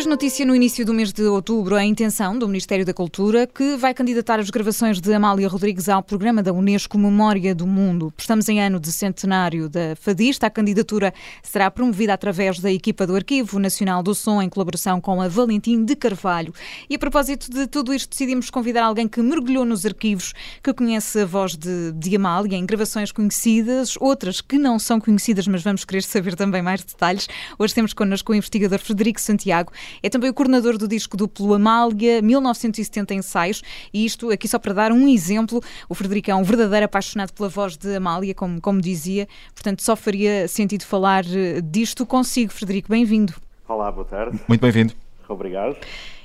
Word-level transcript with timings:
fez 0.00 0.06
notícia 0.06 0.46
no 0.46 0.56
início 0.56 0.86
do 0.86 0.94
mês 0.94 1.12
de 1.12 1.24
outubro 1.24 1.76
a 1.76 1.84
intenção 1.84 2.38
do 2.38 2.48
Ministério 2.48 2.86
da 2.86 2.94
Cultura 2.94 3.46
que 3.46 3.76
vai 3.76 3.92
candidatar 3.92 4.40
as 4.40 4.48
gravações 4.48 4.98
de 4.98 5.12
Amália 5.12 5.46
Rodrigues 5.46 5.90
ao 5.90 6.02
programa 6.02 6.42
da 6.42 6.54
Unesco 6.54 6.96
Memória 6.96 7.54
do 7.54 7.66
Mundo. 7.66 8.10
Estamos 8.16 8.48
em 8.48 8.62
ano 8.62 8.80
de 8.80 8.90
centenário 8.90 9.68
da 9.68 9.94
Fadista. 10.00 10.46
A 10.46 10.50
candidatura 10.50 11.12
será 11.42 11.70
promovida 11.70 12.14
através 12.14 12.58
da 12.60 12.72
equipa 12.72 13.06
do 13.06 13.14
Arquivo 13.14 13.58
Nacional 13.58 14.02
do 14.02 14.14
Som 14.14 14.40
em 14.40 14.48
colaboração 14.48 15.02
com 15.02 15.20
a 15.20 15.28
Valentim 15.28 15.84
de 15.84 15.94
Carvalho. 15.94 16.54
E 16.88 16.94
a 16.94 16.98
propósito 16.98 17.50
de 17.50 17.66
tudo 17.66 17.92
isto, 17.92 18.08
decidimos 18.08 18.48
convidar 18.48 18.84
alguém 18.84 19.06
que 19.06 19.20
mergulhou 19.20 19.66
nos 19.66 19.84
arquivos, 19.84 20.32
que 20.62 20.72
conhece 20.72 21.20
a 21.20 21.26
voz 21.26 21.56
de, 21.56 21.92
de 21.92 22.16
Amália 22.16 22.56
em 22.56 22.64
gravações 22.64 23.12
conhecidas, 23.12 23.96
outras 24.00 24.40
que 24.40 24.56
não 24.56 24.78
são 24.78 24.98
conhecidas, 24.98 25.46
mas 25.46 25.62
vamos 25.62 25.84
querer 25.84 26.02
saber 26.02 26.36
também 26.36 26.62
mais 26.62 26.82
detalhes. 26.82 27.28
Hoje 27.58 27.74
temos 27.74 27.92
connosco 27.92 28.32
o 28.32 28.34
investigador 28.34 28.78
Frederico 28.78 29.20
Santiago. 29.20 29.70
É 30.02 30.08
também 30.08 30.30
o 30.30 30.34
coordenador 30.34 30.78
do 30.78 30.88
disco 30.88 31.16
duplo 31.16 31.54
Amália, 31.54 32.22
1970 32.22 33.14
ensaios, 33.14 33.62
e 33.92 34.04
isto 34.04 34.30
aqui 34.30 34.48
só 34.48 34.58
para 34.58 34.72
dar 34.72 34.92
um 34.92 35.08
exemplo, 35.08 35.60
o 35.88 35.94
Frederico 35.94 36.30
é 36.30 36.34
um 36.34 36.42
verdadeiro 36.42 36.86
apaixonado 36.86 37.32
pela 37.32 37.48
voz 37.48 37.76
de 37.76 37.94
Amália, 37.94 38.34
como, 38.34 38.60
como 38.60 38.80
dizia, 38.80 39.28
portanto 39.54 39.82
só 39.82 39.96
faria 39.96 40.48
sentido 40.48 40.84
falar 40.84 41.24
eh, 41.26 41.60
disto 41.62 42.06
consigo. 42.06 42.52
Frederico, 42.52 42.88
bem-vindo. 42.88 43.34
Olá, 43.68 43.90
boa 43.90 44.04
tarde. 44.04 44.40
Muito 44.48 44.60
bem-vindo. 44.60 44.94
Obrigado. 45.28 45.76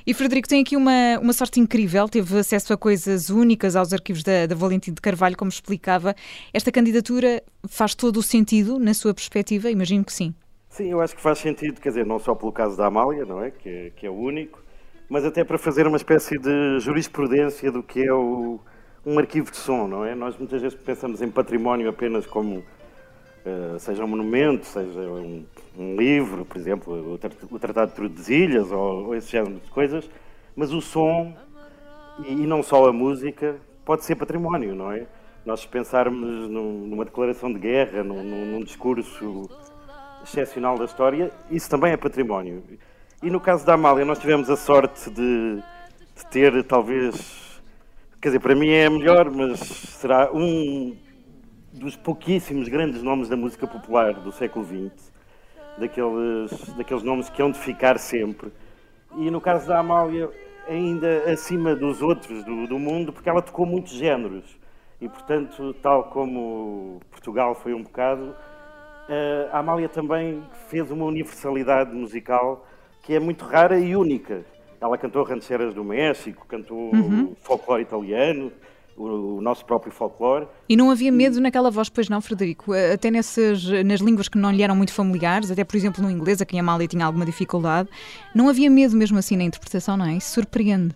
E 0.07 0.13
Frederico 0.13 0.47
tem 0.47 0.61
aqui 0.61 0.77
uma, 0.77 1.17
uma 1.19 1.33
sorte 1.33 1.59
incrível, 1.59 2.07
teve 2.07 2.38
acesso 2.38 2.71
a 2.71 2.77
coisas 2.77 3.31
únicas 3.31 3.75
aos 3.75 3.91
arquivos 3.91 4.21
da, 4.21 4.45
da 4.45 4.53
Valentim 4.53 4.93
de 4.93 5.02
Carvalho, 5.02 5.35
como 5.35 5.49
explicava. 5.49 6.16
Esta 6.53 6.71
candidatura 6.71 7.41
faz 7.67 7.95
todo 7.95 8.17
o 8.17 8.23
sentido 8.23 8.77
na 8.77 8.94
sua 8.94 9.16
perspectiva? 9.16 9.69
Imagino 9.72 10.05
que 10.05 10.13
sim. 10.13 10.33
Sim, 10.76 10.90
eu 10.90 11.00
acho 11.00 11.16
que 11.16 11.22
faz 11.22 11.40
sentido, 11.40 11.80
quer 11.80 11.88
dizer, 11.88 12.06
não 12.06 12.20
só 12.20 12.36
pelo 12.36 12.52
caso 12.52 12.76
da 12.76 12.88
Amália, 12.88 13.23
não 13.23 13.42
é? 13.42 13.50
Que, 13.50 13.70
é, 13.70 13.90
que 13.92 14.06
é 14.06 14.09
o 14.09 14.14
único, 14.14 14.62
mas 15.08 15.23
até 15.23 15.42
para 15.42 15.58
fazer 15.58 15.88
uma 15.88 15.95
espécie 15.95 16.38
de 16.38 16.81
jurisprudência 16.81 17.72
do 17.72 17.81
que 17.81 18.06
é 18.06 18.12
o, 18.14 18.59
um 19.06 19.18
arquivo 19.18 19.50
de 19.50 19.56
som, 19.56 19.88
não 19.88 20.03
é? 20.03 20.14
Nós 20.14 20.38
muitas 20.38 20.62
vezes 20.62 20.78
pensamos 20.78 21.22
em 21.22 21.31
património 21.31 21.88
apenas 21.88 22.28
como 22.28 22.58
uh, 22.58 23.80
seja 23.80 24.03
um 24.03 24.08
monumento, 24.09 24.66
seja 24.66 25.00
um, 25.00 25.46
um 25.78 25.96
livro, 25.96 26.44
por 26.44 26.58
exemplo, 26.58 26.94
o, 26.94 27.53
o 27.56 27.58
Tratado 27.58 27.92
de 27.92 27.96
Tordesilhas 27.96 28.70
ou, 28.70 29.06
ou 29.06 29.16
esse 29.16 29.31
género 29.31 29.56
de 29.56 29.70
coisas, 29.70 30.09
mas 30.58 30.73
o 30.73 30.81
som 30.81 31.34
e, 32.28 32.34
e 32.34 32.46
não 32.46 32.62
só 32.62 32.86
a 32.90 32.92
música 32.92 33.56
pode 33.86 34.03
ser 34.03 34.16
património, 34.16 34.76
não 34.76 34.92
é? 34.92 35.08
Nós 35.46 35.66
pensarmos 35.66 36.50
num, 36.50 36.86
numa 36.86 37.06
declaração 37.06 37.53
de 37.53 37.59
guerra, 37.59 38.03
num, 38.03 38.22
num 38.22 38.62
discurso 38.62 39.50
excepcional 40.26 40.78
da 40.78 40.86
história, 40.86 41.31
isso 41.50 41.70
também 41.70 41.94
é 41.94 41.98
património. 41.98 42.64
E 43.22 43.30
no 43.30 43.40
caso 43.40 43.66
da 43.66 43.73
Amália, 43.73 44.04
nós 44.04 44.20
tivemos 44.20 44.50
a 44.50 44.58
sorte 44.58 45.09
de, 45.09 45.64
de 46.16 46.26
ter, 46.30 46.64
talvez, 46.64 47.62
quer 48.22 48.30
dizer, 48.30 48.40
para 48.40 48.56
mim 48.56 48.70
é 48.70 48.90
melhor, 48.90 49.30
mas 49.31 49.59
será 49.59 50.31
um 50.34 50.98
dos 51.72 51.96
pouquíssimos 51.96 52.68
grandes 52.68 53.02
nomes 53.02 53.30
da 53.30 53.38
música 53.38 53.68
popular 53.68 54.14
do 54.14 54.31
século 54.31 54.66
XX, 54.66 55.12
daqueles, 55.78 56.73
daqueles 56.76 57.03
nomes 57.03 57.30
que 57.30 57.42
hão 57.42 57.52
de 57.52 57.59
ficar 57.59 57.98
sempre. 58.00 58.52
E 59.18 59.30
no 59.30 59.40
caso 59.40 59.68
da 59.68 59.80
Amália, 59.80 60.30
ainda 60.68 61.31
acima 61.31 61.76
dos 61.76 62.02
outros 62.02 62.44
do, 62.44 62.68
do 62.68 62.80
mundo, 62.80 63.14
porque 63.14 63.30
ela 63.30 63.42
tocou 63.42 63.66
muitos 63.66 63.94
géneros. 63.94 64.44
E, 65.00 65.08
portanto, 65.08 65.73
tal 65.81 66.06
como 66.06 67.00
Portugal 67.12 67.53
foi 67.53 67.73
um 67.73 67.84
bocado, 67.84 68.36
a 69.52 69.59
Amália 69.59 69.88
também 69.88 70.44
fez 70.67 70.89
uma 70.89 71.06
universalidade 71.06 71.94
musical 71.94 72.66
que 73.03 73.13
é 73.13 73.19
muito 73.19 73.46
rara 73.46 73.78
e 73.79 73.96
única. 73.96 74.44
Ela 74.81 74.97
cantou 74.97 75.24
rancheiras 75.24 75.74
do 75.74 75.84
México, 75.84 76.46
cantou 76.47 76.94
uhum. 76.94 77.35
folclore 77.41 77.84
italiano, 77.84 78.52
o, 78.97 79.38
o, 79.38 79.41
nosso 79.41 79.66
próprio 79.66 79.91
folclore. 79.91 80.47
E 80.68 80.75
não 80.75 80.90
havia 80.90 81.12
medo 81.12 81.40
naquela 81.40 81.69
voz, 81.69 81.90
pois 81.90 82.09
não, 82.09 82.22
Frederico? 82.22 82.74
Eh, 82.74 82.94
até 82.94 83.12
nessas, 83.12 83.63
nas 83.85 84.00
línguas 84.00 84.28
que 84.28 84.38
não 84.38 84.52
lhe 84.52 84.63
eram 84.63 84.75
muito 84.75 84.94
familiares, 84.94 85.52
até 85.52 85.63
por 85.63 85.75
exemplo 85.75 86.03
no 86.03 86.09
inglês, 86.09 86.41
a 86.41 86.46
quem 86.46 86.59
a 86.59 86.63
Amália 86.63 86.88
tinha 86.88 87.06
alguma 87.06 87.25
dificuldade, 87.25 87.90
não 88.34 88.50
havia 88.50 88.69
medo 88.69 88.96
mesmo 88.96 89.18
assim 89.18 89.38
na 89.38 89.44
interpretação, 89.44 89.97
não 89.97 90.06
é? 90.06 90.13
Isso 90.13 90.31
surpreende. 90.31 90.96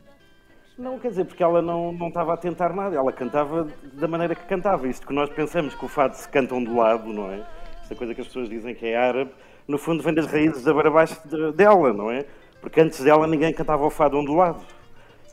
Não, 0.77 0.97
quer 0.97 1.09
dizer, 1.09 1.25
porque 1.25 1.43
ela 1.43 1.61
não, 1.61 1.91
não 1.91 2.07
estava 2.07 2.33
a 2.33 2.37
tentar 2.37 2.73
nada, 2.73 2.95
ela 2.95 3.11
cantava 3.11 3.67
da 3.93 4.07
maneira 4.07 4.33
que 4.33 4.45
cantava. 4.45 4.87
Isto 4.87 5.05
que 5.05 5.13
nós 5.13 5.29
pensamos 5.29 5.75
que 5.75 5.83
o 5.83 5.89
fado 5.89 6.15
se 6.15 6.27
canta 6.29 6.55
ondulado, 6.55 7.11
não 7.11 7.29
é? 7.29 7.43
Esta 7.89 7.95
coisa 7.95 8.13
que 8.13 8.21
as 8.21 8.27
pessoas 8.27 8.47
dizem 8.47 8.75
que 8.75 8.85
é 8.85 8.95
árabe, 8.95 9.31
no 9.67 9.79
fundo 9.79 10.03
vem 10.03 10.13
das 10.13 10.27
raízes 10.27 10.63
da 10.63 10.71
Barabás 10.71 11.19
dela, 11.55 11.91
não 11.91 12.11
é? 12.11 12.23
Porque 12.61 12.79
antes 12.79 13.01
dela 13.01 13.25
ninguém 13.25 13.51
cantava 13.51 13.83
o 13.83 13.89
fado 13.89 14.15
ondulado. 14.15 14.61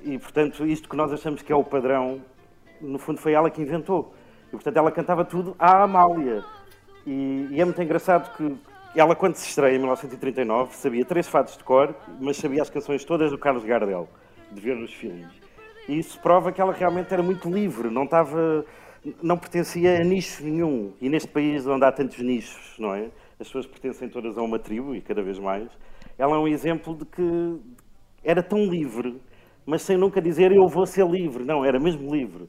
E, 0.01 0.19
portanto, 0.19 0.67
isto 0.67 0.89
que 0.89 0.97
nós 0.97 1.13
achamos 1.13 1.43
que 1.43 1.53
é 1.53 1.57
o 1.57 1.63
padrão, 1.63 2.23
no 2.81 2.99
fundo 2.99 3.21
foi 3.21 3.33
ela 3.33 3.51
que 3.51 3.61
inventou. 3.61 4.15
E, 4.49 4.53
portanto, 4.53 4.75
ela 4.75 4.91
cantava 4.91 5.23
tudo 5.23 5.55
à 5.59 5.83
Amália. 5.83 6.43
E, 7.07 7.49
e 7.51 7.61
é 7.61 7.65
muito 7.65 7.83
engraçado 7.83 8.35
que 8.35 8.57
ela, 8.99 9.15
quando 9.15 9.35
se 9.35 9.47
estreia 9.49 9.75
em 9.75 9.79
1939, 9.79 10.75
sabia 10.77 11.05
três 11.05 11.29
fados 11.29 11.59
de 11.59 11.65
cor, 11.65 11.95
mas 12.19 12.39
sabia 12.39 12.63
as 12.63 12.71
canções 12.71 13.05
todas 13.05 13.31
do 13.31 13.37
Carlos 13.37 13.65
Gardel, 13.65 14.09
de 14.51 14.61
ver 14.63 14.77
nos 14.77 14.95
filmes. 14.95 15.29
E 15.87 15.99
isso 15.99 16.19
prova 16.21 16.51
que 16.53 16.61
ela 16.61 16.73
realmente 16.73 17.13
era 17.13 17.23
muito 17.23 17.51
livre, 17.51 17.91
não 17.91 18.05
estava 18.05 18.65
não 19.23 19.37
pertencia 19.37 20.01
a 20.01 20.05
nicho 20.05 20.45
nenhum. 20.45 20.93
E 21.01 21.09
neste 21.09 21.29
país 21.29 21.67
onde 21.67 21.85
há 21.85 21.93
tantos 21.93 22.19
nichos, 22.19 22.77
não 22.79 22.95
é? 22.95 23.11
As 23.39 23.47
pessoas 23.47 23.67
pertencem 23.67 24.09
todas 24.09 24.37
a 24.37 24.43
uma 24.43 24.59
tribo 24.59 24.95
e 24.95 25.01
cada 25.01 25.23
vez 25.23 25.39
mais. 25.39 25.69
Ela 26.19 26.37
é 26.37 26.39
um 26.39 26.49
exemplo 26.49 26.97
de 26.97 27.05
que 27.05 27.61
era 28.25 28.43
tão 28.43 28.65
livre, 28.65 29.21
mas 29.65 29.83
sem 29.83 29.97
nunca 29.97 30.21
dizer 30.21 30.51
eu 30.53 30.67
vou 30.67 30.87
ser 30.87 31.07
livre. 31.07 31.45
Não, 31.45 31.65
era 31.65 31.79
mesmo 31.79 32.13
livre. 32.15 32.49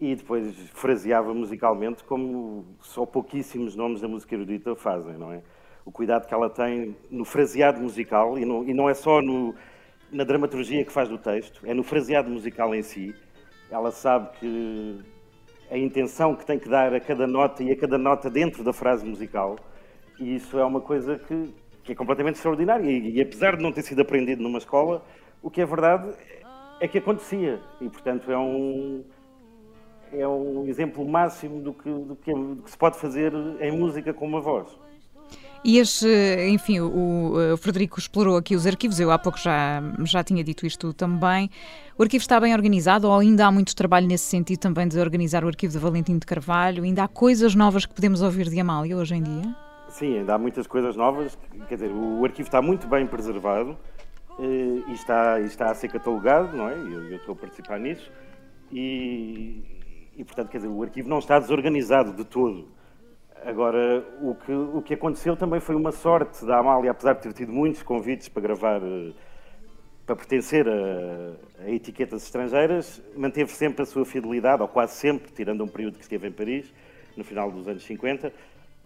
E 0.00 0.16
depois 0.16 0.56
fraseava 0.70 1.32
musicalmente 1.32 2.02
como 2.04 2.64
só 2.80 3.06
pouquíssimos 3.06 3.76
nomes 3.76 4.00
da 4.00 4.08
música 4.08 4.34
erudita 4.34 4.74
fazem, 4.74 5.16
não 5.16 5.32
é? 5.32 5.42
O 5.84 5.92
cuidado 5.92 6.26
que 6.26 6.34
ela 6.34 6.48
tem 6.48 6.96
no 7.10 7.24
fraseado 7.24 7.80
musical, 7.80 8.38
e 8.38 8.44
não, 8.44 8.64
e 8.64 8.72
não 8.72 8.88
é 8.88 8.94
só 8.94 9.20
no, 9.20 9.54
na 10.10 10.24
dramaturgia 10.24 10.84
que 10.84 10.92
faz 10.92 11.08
do 11.08 11.18
texto, 11.18 11.60
é 11.64 11.74
no 11.74 11.82
fraseado 11.82 12.30
musical 12.30 12.74
em 12.74 12.82
si. 12.82 13.14
Ela 13.70 13.90
sabe 13.90 14.30
que 14.38 15.11
a 15.72 15.78
intenção 15.78 16.36
que 16.36 16.44
tem 16.44 16.58
que 16.58 16.68
dar 16.68 16.92
a 16.92 17.00
cada 17.00 17.26
nota 17.26 17.62
e 17.62 17.72
a 17.72 17.76
cada 17.76 17.96
nota 17.96 18.28
dentro 18.28 18.62
da 18.62 18.74
frase 18.74 19.06
musical. 19.06 19.56
E 20.20 20.36
isso 20.36 20.58
é 20.58 20.64
uma 20.64 20.82
coisa 20.82 21.18
que, 21.18 21.54
que 21.82 21.92
é 21.92 21.94
completamente 21.94 22.34
extraordinária. 22.34 22.84
E, 22.84 23.16
e, 23.16 23.22
apesar 23.22 23.56
de 23.56 23.62
não 23.62 23.72
ter 23.72 23.80
sido 23.80 24.02
aprendido 24.02 24.42
numa 24.42 24.58
escola, 24.58 25.02
o 25.42 25.50
que 25.50 25.62
é 25.62 25.64
verdade 25.64 26.12
é 26.78 26.86
que 26.86 26.98
acontecia. 26.98 27.58
E, 27.80 27.88
portanto, 27.88 28.30
é 28.30 28.36
um, 28.36 29.02
é 30.12 30.28
um 30.28 30.66
exemplo 30.66 31.08
máximo 31.08 31.62
do 31.62 31.72
que, 31.72 31.90
do 31.90 32.16
que, 32.16 32.34
do 32.34 32.62
que 32.62 32.70
se 32.70 32.76
pode 32.76 32.98
fazer 32.98 33.32
em 33.58 33.72
música 33.72 34.12
com 34.12 34.26
uma 34.26 34.42
voz. 34.42 34.78
E 35.64 35.78
este, 35.78 36.08
enfim, 36.48 36.80
o, 36.80 37.52
o, 37.52 37.56
Frederico 37.56 37.96
explorou 37.96 38.36
aqui 38.36 38.56
os 38.56 38.66
arquivos, 38.66 38.98
eu 38.98 39.12
há 39.12 39.18
pouco 39.18 39.38
já, 39.38 39.80
já 40.04 40.24
tinha 40.24 40.42
dito 40.42 40.66
isto 40.66 40.92
também. 40.92 41.48
O 41.96 42.02
arquivo 42.02 42.20
está 42.20 42.40
bem 42.40 42.52
organizado 42.52 43.06
ou 43.06 43.16
ainda 43.16 43.46
há 43.46 43.52
muito 43.52 43.76
trabalho 43.76 44.08
nesse 44.08 44.24
sentido 44.24 44.58
também 44.58 44.88
de 44.88 44.98
organizar 44.98 45.44
o 45.44 45.46
arquivo 45.46 45.72
de 45.72 45.78
Valentim 45.78 46.18
de 46.18 46.26
Carvalho? 46.26 46.82
Ainda 46.82 47.04
há 47.04 47.08
coisas 47.08 47.54
novas 47.54 47.86
que 47.86 47.94
podemos 47.94 48.22
ouvir 48.22 48.48
de 48.48 48.58
Amália 48.58 48.96
hoje 48.96 49.14
em 49.14 49.22
dia? 49.22 49.54
Sim, 49.88 50.18
ainda 50.18 50.34
há 50.34 50.38
muitas 50.38 50.66
coisas 50.66 50.96
novas. 50.96 51.38
Quer 51.68 51.76
dizer, 51.76 51.92
o 51.92 52.24
arquivo 52.24 52.48
está 52.48 52.60
muito 52.60 52.88
bem 52.88 53.06
preservado 53.06 53.78
eh, 54.40 54.82
e 54.88 54.92
está, 54.94 55.38
está 55.40 55.70
a 55.70 55.74
ser 55.74 55.88
catalogado, 55.88 56.56
não 56.56 56.68
é? 56.68 56.74
Eu, 56.74 57.08
eu 57.08 57.16
estou 57.18 57.34
a 57.34 57.36
participar 57.36 57.78
nisso. 57.78 58.10
E, 58.72 59.62
e, 60.16 60.24
portanto, 60.24 60.48
quer 60.48 60.58
dizer, 60.58 60.70
o 60.70 60.82
arquivo 60.82 61.08
não 61.08 61.20
está 61.20 61.38
desorganizado 61.38 62.12
de 62.14 62.24
todo 62.24 62.66
Agora, 63.44 64.04
o 64.20 64.36
que, 64.36 64.52
o 64.52 64.82
que 64.82 64.94
aconteceu 64.94 65.36
também 65.36 65.58
foi 65.58 65.74
uma 65.74 65.90
sorte 65.90 66.44
da 66.44 66.58
Amália, 66.58 66.92
apesar 66.92 67.14
de 67.14 67.22
ter 67.22 67.32
tido 67.32 67.52
muitos 67.52 67.82
convites 67.82 68.28
para 68.28 68.40
gravar, 68.40 68.80
eh, 68.80 69.12
para 70.06 70.14
pertencer 70.14 70.66
a, 70.68 71.64
a 71.64 71.70
etiquetas 71.70 72.22
estrangeiras, 72.22 73.02
manteve 73.16 73.50
sempre 73.50 73.82
a 73.82 73.86
sua 73.86 74.04
fidelidade, 74.04 74.62
ou 74.62 74.68
quase 74.68 74.94
sempre, 74.94 75.32
tirando 75.32 75.64
um 75.64 75.68
período 75.68 75.96
que 75.96 76.04
esteve 76.04 76.28
em 76.28 76.32
Paris, 76.32 76.72
no 77.16 77.24
final 77.24 77.50
dos 77.50 77.66
anos 77.66 77.84
50, 77.84 78.32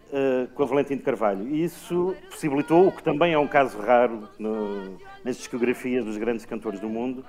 Uh, 0.07 0.47
com 0.55 0.63
a 0.63 0.65
Valentim 0.65 0.95
de 0.95 1.03
Carvalho. 1.03 1.49
E 1.49 1.65
isso 1.65 2.15
possibilitou, 2.29 2.87
o 2.87 2.93
que 2.93 3.03
também 3.03 3.33
é 3.33 3.37
um 3.37 3.45
caso 3.45 3.77
raro 3.77 4.29
no, 4.39 4.97
nas 5.21 5.35
discografias 5.35 6.05
dos 6.05 6.15
grandes 6.15 6.45
cantores 6.45 6.79
do 6.79 6.87
mundo, 6.87 7.25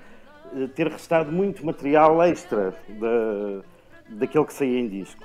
uh, 0.52 0.68
ter 0.68 0.86
restado 0.86 1.32
muito 1.32 1.66
material 1.66 2.22
extra 2.22 2.72
da, 2.88 3.64
daquele 4.10 4.44
que 4.44 4.52
saía 4.52 4.78
em 4.78 4.86
disco. 4.86 5.20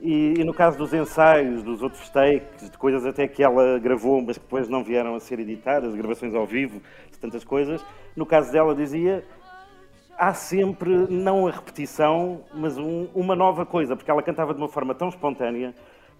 E, 0.00 0.34
e, 0.38 0.44
no 0.44 0.52
caso 0.52 0.76
dos 0.76 0.92
ensaios, 0.92 1.62
dos 1.62 1.82
outros 1.82 2.08
takes, 2.10 2.70
de 2.70 2.76
coisas 2.76 3.06
até 3.06 3.26
que 3.26 3.42
ela 3.42 3.78
gravou, 3.78 4.20
mas 4.20 4.36
que 4.36 4.44
depois 4.44 4.68
não 4.68 4.84
vieram 4.84 5.14
a 5.14 5.20
ser 5.20 5.40
editadas, 5.40 5.94
gravações 5.94 6.34
ao 6.34 6.46
vivo, 6.46 6.82
de 7.10 7.18
tantas 7.18 7.42
coisas, 7.44 7.84
no 8.14 8.26
caso 8.26 8.52
dela 8.52 8.74
dizia 8.74 9.24
há 10.18 10.32
sempre 10.34 10.90
não 11.10 11.46
a 11.46 11.50
repetição, 11.50 12.40
mas 12.54 12.78
um, 12.78 13.08
uma 13.14 13.36
nova 13.36 13.64
coisa, 13.64 13.96
porque 13.96 14.10
ela 14.10 14.22
cantava 14.22 14.52
de 14.54 14.60
uma 14.60 14.68
forma 14.68 14.94
tão 14.94 15.08
espontânea 15.08 15.74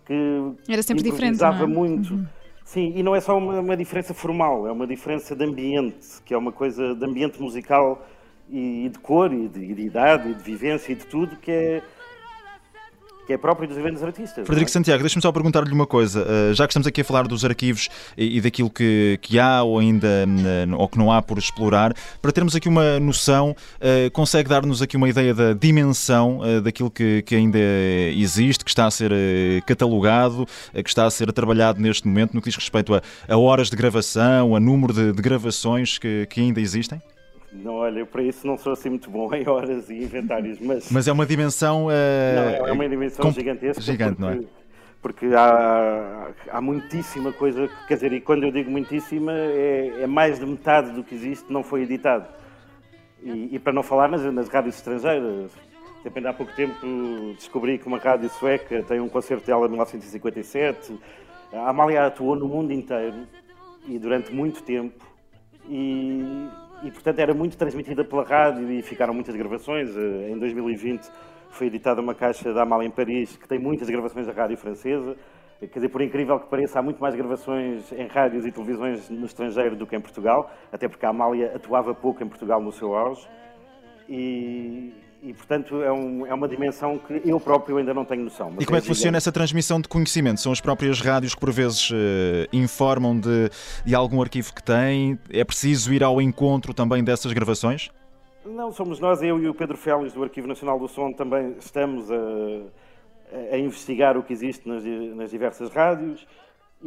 que 0.04 0.52
era 0.68 0.82
sempre 0.82 1.02
diferente, 1.02 1.42
é? 1.42 1.66
muito. 1.66 2.14
Uhum. 2.14 2.26
Sim, 2.64 2.92
e 2.96 3.02
não 3.02 3.14
é 3.14 3.20
só 3.20 3.36
uma, 3.38 3.60
uma, 3.60 3.76
diferença 3.76 4.12
formal, 4.12 4.66
é 4.66 4.72
uma 4.72 4.86
diferença 4.86 5.36
de 5.36 5.44
ambiente, 5.44 6.20
que 6.24 6.34
é 6.34 6.36
uma 6.36 6.50
coisa 6.50 6.94
de 6.94 7.04
ambiente 7.04 7.40
musical 7.40 8.04
e, 8.50 8.88
de 8.92 8.98
cor, 8.98 9.32
e 9.32 9.48
de, 9.48 9.60
e 9.60 9.74
de 9.74 9.82
idade, 9.82 10.30
e 10.30 10.34
de 10.34 10.42
vivência, 10.42 10.92
e 10.92 10.96
de 10.96 11.06
tudo, 11.06 11.36
que 11.36 11.50
é, 11.50 11.82
que 13.26 13.32
é 13.32 13.36
próprio 13.36 13.68
dos 13.68 13.76
grandes 13.76 14.02
artistas. 14.02 14.46
Frederico 14.46 14.70
é? 14.70 14.72
Santiago, 14.72 15.02
deixa-me 15.02 15.20
só 15.20 15.32
perguntar-lhe 15.32 15.72
uma 15.72 15.86
coisa. 15.86 16.22
Uh, 16.22 16.54
já 16.54 16.66
que 16.66 16.72
estamos 16.72 16.86
aqui 16.86 17.00
a 17.00 17.04
falar 17.04 17.26
dos 17.26 17.44
arquivos 17.44 17.88
e, 18.16 18.40
daquilo 18.40 18.70
que, 18.70 19.18
que, 19.20 19.38
há 19.38 19.62
ou 19.62 19.78
ainda 19.78 20.06
uh, 20.06 20.76
ou 20.76 20.88
que 20.88 20.96
não 20.96 21.10
há 21.10 21.20
por 21.20 21.36
explorar, 21.36 21.92
para 22.22 22.30
termos 22.30 22.54
aqui 22.54 22.68
uma 22.68 23.00
noção, 23.00 23.50
uh, 23.50 24.10
consegue 24.12 24.48
dar-nos 24.48 24.80
aqui 24.80 24.96
uma 24.96 25.08
ideia 25.08 25.34
da 25.34 25.52
dimensão 25.52 26.40
daquilo 26.62 26.90
que, 26.90 27.22
que, 27.22 27.34
ainda 27.34 27.58
existe, 28.14 28.64
que 28.64 28.70
está 28.70 28.86
a 28.86 28.90
ser 28.90 29.12
catalogado, 29.66 30.46
que 30.72 30.88
está 30.88 31.04
a 31.04 31.10
ser 31.10 31.32
trabalhado 31.32 31.80
neste 31.80 32.06
momento, 32.06 32.34
no 32.34 32.40
que 32.40 32.48
diz 32.48 32.56
respeito 32.56 32.94
a, 32.94 33.02
a 33.28 33.36
horas 33.36 33.68
de 33.68 33.76
gravação, 33.76 34.54
a 34.54 34.60
número 34.60 34.92
de, 34.92 35.12
de 35.12 35.22
gravações 35.22 35.98
que, 35.98 36.26
que 36.26 36.40
ainda 36.40 36.60
existem? 36.60 37.00
Não, 37.52 37.74
olha, 37.74 38.00
eu 38.00 38.06
para 38.06 38.22
isso 38.22 38.46
não 38.46 38.58
sou 38.58 38.72
assim 38.72 38.90
muito 38.90 39.10
bom 39.10 39.32
em 39.34 39.48
horas 39.48 39.88
e 39.90 39.94
inventários, 39.94 40.58
mas... 40.60 40.90
Mas 40.90 41.08
é 41.08 41.12
uma 41.12 41.26
dimensão... 41.26 41.86
Uh... 41.86 41.90
Não, 42.60 42.66
é 42.66 42.72
uma 42.72 42.88
dimensão 42.88 43.24
comp... 43.24 43.34
gigantesca. 43.34 43.80
Gigante, 43.80 44.16
porque, 44.16 44.22
não 44.22 44.30
é? 44.30 44.44
Porque 45.00 45.26
há, 45.34 46.28
há 46.50 46.60
muitíssima 46.60 47.32
coisa, 47.32 47.68
quer 47.86 47.94
dizer, 47.94 48.12
e 48.12 48.20
quando 48.20 48.44
eu 48.44 48.50
digo 48.50 48.70
muitíssima, 48.70 49.32
é, 49.32 50.02
é 50.02 50.06
mais 50.06 50.38
de 50.38 50.46
metade 50.46 50.90
do 50.92 51.04
que 51.04 51.14
existe 51.14 51.52
não 51.52 51.62
foi 51.62 51.82
editado. 51.82 52.26
E, 53.22 53.50
e 53.52 53.58
para 53.58 53.72
não 53.72 53.82
falar 53.82 54.08
nas, 54.08 54.22
nas 54.32 54.48
rádios 54.48 54.76
estrangeiras, 54.76 55.50
Depende, 56.06 56.28
há 56.28 56.32
pouco 56.32 56.52
tempo 56.52 57.34
descobri 57.34 57.78
que 57.78 57.86
uma 57.88 57.98
rádio 57.98 58.30
sueca 58.30 58.80
tem 58.84 59.00
um 59.00 59.08
concerto 59.08 59.44
dela 59.44 59.62
de 59.62 59.70
1957. 59.70 60.96
A 61.52 61.68
Amália 61.68 62.06
atuou 62.06 62.36
no 62.36 62.46
mundo 62.46 62.72
inteiro 62.72 63.26
e 63.88 63.98
durante 63.98 64.32
muito 64.32 64.62
tempo. 64.62 65.04
E, 65.68 66.48
e, 66.86 66.90
portanto, 66.92 67.18
era 67.18 67.34
muito 67.34 67.56
transmitida 67.56 68.04
pela 68.04 68.22
rádio 68.22 68.70
e 68.70 68.80
ficaram 68.80 69.12
muitas 69.12 69.34
gravações. 69.34 69.96
Eh, 69.96 70.30
em 70.30 70.38
2020 70.38 71.10
foi 71.50 71.66
editada 71.66 72.00
uma 72.00 72.14
caixa 72.14 72.52
da 72.52 72.62
Amália 72.62 72.86
em 72.86 72.90
Paris, 72.90 73.36
que 73.36 73.48
tem 73.48 73.58
muitas 73.58 73.90
gravações 73.90 74.24
da 74.26 74.32
rádio 74.32 74.56
francesa. 74.56 75.16
Quer 75.58 75.66
dizer, 75.66 75.88
por 75.88 76.00
incrível 76.00 76.38
que 76.38 76.48
pareça, 76.48 76.78
há 76.78 76.82
muito 76.82 77.00
mais 77.00 77.16
gravações 77.16 77.90
em 77.90 78.06
rádios 78.06 78.46
e 78.46 78.52
televisões 78.52 79.10
no 79.10 79.26
estrangeiro 79.26 79.74
do 79.74 79.84
que 79.84 79.96
em 79.96 80.00
Portugal, 80.00 80.48
até 80.70 80.86
porque 80.86 81.04
a 81.04 81.08
Amália 81.08 81.56
atuava 81.56 81.92
pouco 81.92 82.22
em 82.22 82.28
Portugal 82.28 82.60
no 82.60 82.70
seu 82.70 82.94
auge. 82.94 83.26
E, 84.08 84.94
e, 85.26 85.34
portanto, 85.34 85.82
é, 85.82 85.90
um, 85.90 86.24
é, 86.24 86.32
uma 86.32 86.46
dimensão 86.46 86.96
que 86.98 87.20
eu 87.24 87.40
próprio 87.40 87.78
ainda 87.78 87.92
não 87.92 88.04
tenho 88.04 88.22
noção. 88.22 88.54
e 88.60 88.64
como 88.64 88.76
é, 88.76 88.78
é 88.78 88.80
que 88.80 88.86
funciona 88.86 89.16
essa 89.16 89.32
transmissão 89.32 89.80
de 89.80 89.88
conhecimento? 89.88 90.40
São 90.40 90.52
as 90.52 90.60
próprias 90.60 91.00
rádios 91.00 91.34
que, 91.34 91.40
por 91.40 91.50
vezes, 91.50 91.90
uh, 91.90 91.94
informam 92.52 93.18
de, 93.18 93.50
de 93.84 93.92
algum 93.92 94.22
arquivo 94.22 94.54
que 94.54 94.62
têm? 94.62 95.18
É 95.28 95.42
preciso 95.42 95.92
ir 95.92 96.04
ao 96.04 96.22
encontro 96.22 96.72
também 96.72 97.02
dessas 97.02 97.32
gravações? 97.32 97.90
Não, 98.44 98.70
somos 98.70 99.00
nós, 99.00 99.20
eu 99.20 99.42
e 99.42 99.48
o 99.48 99.54
Pedro 99.54 99.76
Félix, 99.76 100.12
do 100.12 100.22
Arquivo 100.22 100.46
Nacional 100.46 100.78
do 100.78 100.86
Som, 100.86 101.12
também 101.12 101.56
estamos 101.58 102.08
a, 102.08 102.16
a 103.52 103.58
investigar 103.58 104.16
o 104.16 104.22
que 104.22 104.32
existe 104.32 104.68
nas, 104.68 104.84
nas 105.16 105.32
diversas 105.32 105.72
rádios. 105.72 106.24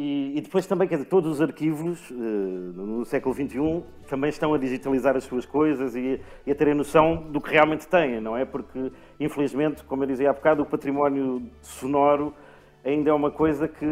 E, 0.01 0.38
e, 0.38 0.40
depois 0.40 0.66
também, 0.66 0.88
quer 0.88 0.96
dizer, 0.96 1.10
todos 1.10 1.30
os 1.30 1.42
arquivos 1.42 2.10
uh, 2.10 2.13
no 2.13 3.04
século 3.04 3.36
XXI 3.36 3.84
também 4.07 4.30
estão 4.30 4.54
a 4.54 4.57
digitalizar 4.57 5.18
as 5.18 5.25
suas 5.25 5.46
coisas 5.46 5.94
e, 5.94 6.22
e, 6.48 6.51
a 6.51 6.56
terem 6.56 6.74
noção 6.74 7.18
do 7.30 7.42
que 7.42 7.51
realmente 7.51 7.86
têm, 7.86 8.22
não 8.22 8.38
é? 8.38 8.46
Porque, 8.46 8.94
infelizmente, 9.19 9.84
como 9.84 10.04
eu 10.04 10.07
dizia 10.07 10.30
há 10.30 10.34
bocado, 10.34 10.63
o 10.63 10.66
património 10.66 11.44
sonoro 11.62 12.34
ainda 12.81 13.10
é 13.10 13.13
uma 13.13 13.30
coisa 13.30 13.68
que, 13.68 13.86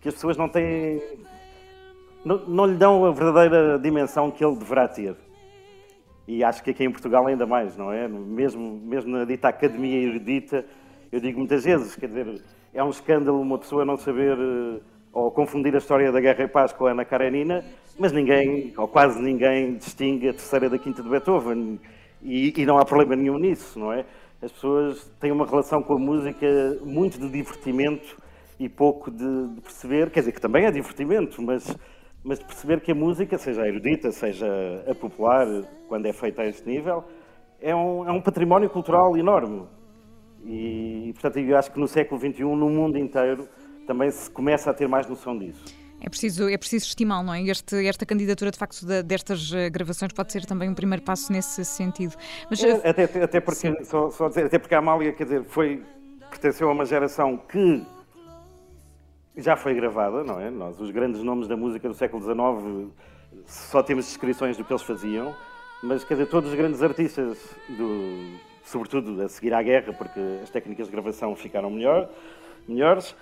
que 0.00 0.08
as 0.08 0.14
pessoas 0.14 0.38
não 0.38 0.48
têm. 0.48 1.02
Não, 2.24 2.38
não 2.46 2.64
lhe 2.64 2.76
dão 2.76 3.04
a 3.04 3.10
verdadeira 3.10 3.78
dimensão 3.78 4.30
que 4.30 4.42
ele 4.42 4.56
deverá 4.56 4.88
ter. 4.88 5.14
E 6.26 6.42
acho 6.42 6.64
que 6.64 6.70
aqui 6.70 6.82
em 6.82 6.90
Portugal 6.90 7.26
ainda 7.26 7.44
mais, 7.44 7.76
não 7.76 7.92
é? 7.92 8.08
Mesmo, 8.08 8.80
mesmo 8.82 9.18
na 9.18 9.26
dita 9.26 9.48
academia 9.48 10.00
erudita, 10.00 10.64
eu 11.12 11.20
digo 11.20 11.38
muitas 11.38 11.62
vezes, 11.62 11.94
quer 11.94 12.06
dizer, 12.06 12.42
é 12.72 12.82
um 12.82 12.88
escândalo 12.88 13.38
uma 13.38 13.58
pessoa 13.58 13.84
não 13.84 13.98
saber 13.98 14.38
eh, 14.38 14.93
ou 15.14 15.30
confundir 15.30 15.72
a 15.74 15.78
história 15.78 16.10
da 16.10 16.20
Guerra 16.20 16.42
e 16.42 16.48
Paz 16.48 16.72
com 16.72 16.86
a 16.86 16.90
Ana 16.90 17.04
Karenina, 17.04 17.64
mas 17.96 18.10
ninguém, 18.10 18.74
ou 18.76 18.88
quase 18.88 19.22
ninguém, 19.22 19.76
distingue 19.76 20.28
a 20.28 20.32
terceira 20.32 20.68
da 20.68 20.76
quinta 20.76 21.02
de 21.02 21.08
Beethoven. 21.08 21.78
E, 22.20 22.52
e, 22.60 22.66
não 22.66 22.78
há 22.78 22.84
problema 22.84 23.14
nenhum 23.14 23.38
nisso, 23.38 23.78
não 23.78 23.92
é? 23.92 24.04
As 24.42 24.50
pessoas 24.50 25.08
têm 25.20 25.30
uma 25.30 25.46
relação 25.46 25.82
com 25.82 25.94
a 25.94 25.98
música 25.98 26.46
muito 26.82 27.18
de 27.18 27.28
divertimento 27.28 28.16
e 28.58 28.68
pouco 28.68 29.10
de, 29.10 29.48
de 29.54 29.60
perceber, 29.60 30.10
quer 30.10 30.20
dizer, 30.20 30.32
que 30.32 30.40
também 30.40 30.64
é 30.64 30.70
divertimento, 30.70 31.40
mas, 31.40 31.76
mas 32.24 32.40
de 32.40 32.44
perceber 32.44 32.80
que 32.80 32.90
a 32.90 32.94
música, 32.94 33.38
seja 33.38 33.62
a 33.62 33.68
erudita, 33.68 34.10
seja 34.10 34.46
a 34.90 34.94
popular, 34.94 35.46
quando 35.86 36.06
é 36.06 36.12
feita 36.12 36.42
a 36.42 36.46
este 36.46 36.68
nível, 36.68 37.04
é 37.60 37.74
um, 37.74 38.08
é 38.08 38.10
um 38.10 38.20
património 38.20 38.68
cultural 38.68 39.16
enorme. 39.16 39.62
E, 40.44 41.12
portanto, 41.14 41.38
eu 41.38 41.56
acho 41.56 41.70
que 41.70 41.78
no 41.78 41.86
século 41.86 42.20
XXI, 42.20 42.42
no 42.42 42.68
mundo 42.68 42.98
inteiro, 42.98 43.48
também 43.86 44.10
se 44.10 44.30
começa 44.30 44.70
a 44.70 44.74
ter 44.74 44.88
mais 44.88 45.06
noção 45.06 45.38
disso. 45.38 45.64
É 46.00 46.08
preciso, 46.08 46.48
é 46.48 46.58
preciso 46.58 46.86
estimar, 46.86 47.24
não 47.24 47.32
é? 47.32 47.42
Este, 47.42 47.86
esta 47.86 48.04
candidatura, 48.04 48.50
de 48.50 48.58
facto, 48.58 48.84
de, 48.84 49.02
destas 49.02 49.50
eh, 49.54 49.70
gravações 49.70 50.12
pode 50.12 50.32
ser 50.32 50.44
também 50.44 50.68
um 50.68 50.74
primeiro 50.74 51.02
passo 51.02 51.32
nesse 51.32 51.64
sentido. 51.64 52.14
Mas, 52.50 52.62
é, 52.62 52.88
até, 52.88 53.04
até, 53.22 53.40
porque, 53.40 53.84
só, 53.84 54.10
só 54.10 54.28
dizer, 54.28 54.46
até 54.46 54.58
porque 54.58 54.74
a 54.74 54.78
Amália, 54.78 55.12
quer 55.14 55.24
dizer, 55.24 55.44
foi, 55.44 55.82
pertenceu 56.28 56.68
a 56.68 56.72
uma 56.72 56.84
geração 56.84 57.38
que 57.38 57.82
já 59.36 59.56
foi 59.56 59.74
gravada, 59.74 60.22
não 60.22 60.38
é? 60.38 60.50
Nós, 60.50 60.78
os 60.78 60.90
grandes 60.90 61.22
nomes 61.22 61.48
da 61.48 61.56
música 61.56 61.88
do 61.88 61.94
século 61.94 62.22
XIX, 62.22 62.92
só 63.46 63.82
temos 63.82 64.04
descrições 64.04 64.58
do 64.58 64.64
que 64.64 64.72
eles 64.72 64.82
faziam, 64.82 65.34
mas, 65.82 66.04
quer 66.04 66.14
dizer, 66.14 66.26
todos 66.26 66.50
os 66.50 66.56
grandes 66.56 66.82
artistas 66.82 67.38
do 67.68 68.38
sobretudo 68.64 69.22
a 69.22 69.28
seguir 69.28 69.52
à 69.52 69.62
guerra, 69.62 69.92
porque 69.92 70.20
as 70.42 70.50
técnicas 70.50 70.86
de 70.86 70.92
gravação 70.92 71.36
ficaram 71.36 71.70
melhor, 71.70 72.08
melhores, 72.66 73.14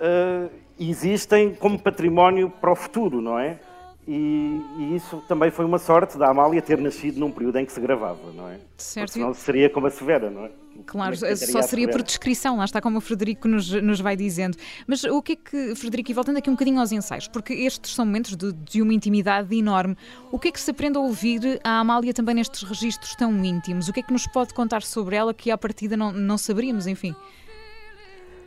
uh, 0.00 0.50
existem 0.78 1.54
como 1.54 1.78
património 1.78 2.50
para 2.50 2.72
o 2.72 2.76
futuro, 2.76 3.20
não 3.20 3.38
é? 3.38 3.58
E, 4.06 4.60
e, 4.78 4.94
isso 4.94 5.20
também 5.26 5.50
foi 5.50 5.64
uma 5.64 5.80
sorte 5.80 6.16
da 6.16 6.30
Amália 6.30 6.62
ter 6.62 6.78
nascido 6.78 7.18
num 7.18 7.30
período 7.30 7.58
em 7.58 7.66
que 7.66 7.72
se 7.72 7.80
gravava, 7.80 8.32
não 8.32 8.48
é? 8.48 8.58
Certo. 8.76 9.06
Porque 9.06 9.18
senão 9.18 9.34
seria 9.34 9.68
como 9.68 9.88
a 9.88 9.90
Severa, 9.90 10.30
não 10.30 10.44
é? 10.44 10.50
Claro, 10.84 11.16
só 11.16 11.62
seria 11.62 11.88
por 11.88 12.02
descrição, 12.02 12.58
lá 12.58 12.64
está 12.64 12.80
como 12.80 12.98
o 12.98 13.00
Frederico 13.00 13.48
nos, 13.48 13.68
nos 13.70 14.00
vai 14.00 14.14
dizendo. 14.14 14.56
Mas 14.86 15.02
o 15.02 15.20
que 15.22 15.32
é 15.32 15.36
que, 15.36 15.74
Frederico, 15.74 16.10
e 16.10 16.14
voltando 16.14 16.36
aqui 16.36 16.50
um 16.50 16.52
bocadinho 16.52 16.78
aos 16.78 16.92
ensaios, 16.92 17.26
porque 17.26 17.52
estes 17.52 17.94
são 17.94 18.04
momentos 18.04 18.36
de, 18.36 18.52
de 18.52 18.82
uma 18.82 18.92
intimidade 18.92 19.56
enorme, 19.56 19.96
o 20.30 20.38
que 20.38 20.48
é 20.48 20.52
que 20.52 20.60
se 20.60 20.70
aprende 20.70 20.98
a 20.98 21.00
ouvir 21.00 21.60
a 21.64 21.80
Amália 21.80 22.12
também 22.12 22.34
nestes 22.34 22.62
registros 22.62 23.16
tão 23.16 23.32
íntimos? 23.44 23.88
O 23.88 23.92
que 23.92 24.00
é 24.00 24.02
que 24.02 24.12
nos 24.12 24.26
pode 24.26 24.54
contar 24.54 24.82
sobre 24.82 25.16
ela 25.16 25.32
que 25.34 25.50
à 25.50 25.58
partida 25.58 25.96
não, 25.96 26.12
não 26.12 26.38
saberíamos, 26.38 26.86
enfim? 26.86 27.14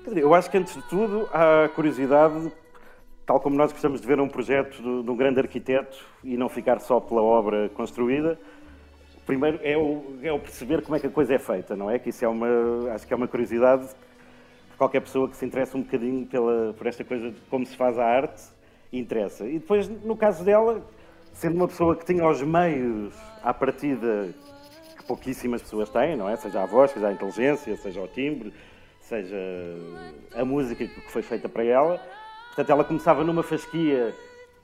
Eu 0.08 0.34
acho 0.34 0.50
que 0.50 0.58
antes 0.58 0.74
de 0.74 0.82
tudo 0.84 1.30
há 1.34 1.70
curiosidade, 1.70 2.52
tal 3.26 3.40
como 3.40 3.56
nós 3.56 3.72
gostamos 3.72 4.00
de 4.00 4.08
ver 4.08 4.20
um 4.20 4.30
projeto 4.30 4.82
de, 4.82 5.04
de 5.04 5.12
um 5.12 5.16
grande 5.16 5.40
arquiteto 5.40 5.98
e 6.24 6.38
não 6.38 6.48
ficar 6.48 6.80
só 6.80 7.00
pela 7.00 7.22
obra 7.22 7.70
construída, 7.70 8.40
primeiro 9.26 9.60
é 9.62 9.78
o, 9.78 10.04
é 10.24 10.32
o 10.32 10.40
perceber 10.40 10.82
como 10.82 10.96
é 10.96 11.00
que 11.00 11.08
a 11.08 11.10
coisa 11.10 11.36
é 11.36 11.40
feita, 11.40 11.76
não 11.76 11.92
é? 11.92 12.00
Que 12.00 12.10
isso 12.10 12.24
é 12.24 12.28
uma, 12.28 12.48
acho 12.94 13.06
que 13.06 13.14
é 13.14 13.16
uma 13.16 13.28
curiosidade 13.28 13.88
que 14.72 14.78
qualquer 14.78 15.02
pessoa 15.02 15.30
que 15.30 15.36
se 15.36 15.46
interessa 15.46 15.78
um 15.78 15.82
bocadinho 15.82 16.26
pela, 16.26 16.74
por 16.74 16.88
esta 16.88 17.04
coisa 17.04 17.30
de 17.30 17.40
como 17.42 17.66
se 17.66 17.76
faz 17.76 18.00
a 18.00 18.06
arte 18.06 18.42
interessa. 18.92 19.46
E 19.46 19.60
depois, 19.60 19.88
no 19.88 20.16
caso 20.16 20.44
dela, 20.44 20.82
sendo 21.34 21.58
uma 21.58 21.68
pessoa 21.68 21.96
que 21.96 22.06
tinha 22.06 22.28
os 22.28 22.42
meios 22.42 23.14
à 23.44 23.54
partida 23.54 24.34
que 24.98 25.04
pouquíssimas 25.04 25.62
pessoas 25.62 25.90
têm, 25.90 26.16
não 26.16 26.28
é? 26.28 26.36
Seja 26.38 26.64
a 26.64 26.66
voz, 26.66 26.92
seja 26.92 27.10
a 27.10 27.12
inteligência, 27.12 27.76
seja 27.78 28.02
o 28.02 28.08
timbre, 28.08 28.52
seja 29.10 29.36
a 30.36 30.46
música 30.46 30.86
que 30.86 31.12
foi 31.12 31.24
feita 31.24 31.50
para 31.50 31.64
ela. 31.64 32.00
Portanto, 32.48 32.70
ela 32.70 32.84
começava 32.84 33.24
numa 33.24 33.42
fasquia 33.42 34.14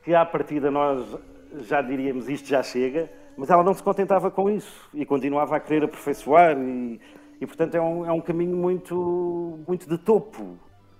que 0.03 0.13
à 0.13 0.23
partida 0.23 0.69
nós 0.69 1.17
já 1.61 1.81
diríamos 1.81 2.29
isto 2.29 2.47
já 2.47 2.61
chega, 2.61 3.09
mas 3.35 3.49
ela 3.49 3.63
não 3.63 3.73
se 3.73 3.81
contentava 3.81 4.29
com 4.29 4.49
isso 4.49 4.87
e 4.93 5.03
continuava 5.03 5.55
a 5.55 5.59
querer 5.59 5.85
aperfeiçoar 5.85 6.55
e, 6.57 7.01
e 7.41 7.47
portanto 7.47 7.73
é 7.73 7.81
um, 7.81 8.05
é 8.05 8.11
um 8.11 8.21
caminho 8.21 8.55
muito, 8.55 9.59
muito 9.67 9.89
de 9.89 9.97
topo. 9.97 10.59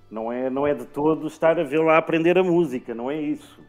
Não 0.10 0.32
é, 0.32 0.50
não 0.50 0.66
é 0.66 0.74
de 0.74 0.86
todo 0.86 1.28
estar 1.28 1.60
a 1.60 1.64
vê-la 1.64 1.98
aprender 1.98 2.38
a 2.40 2.44
música, 2.44 2.96
não 2.96 3.12
é 3.12 3.22
isso. 3.22 3.64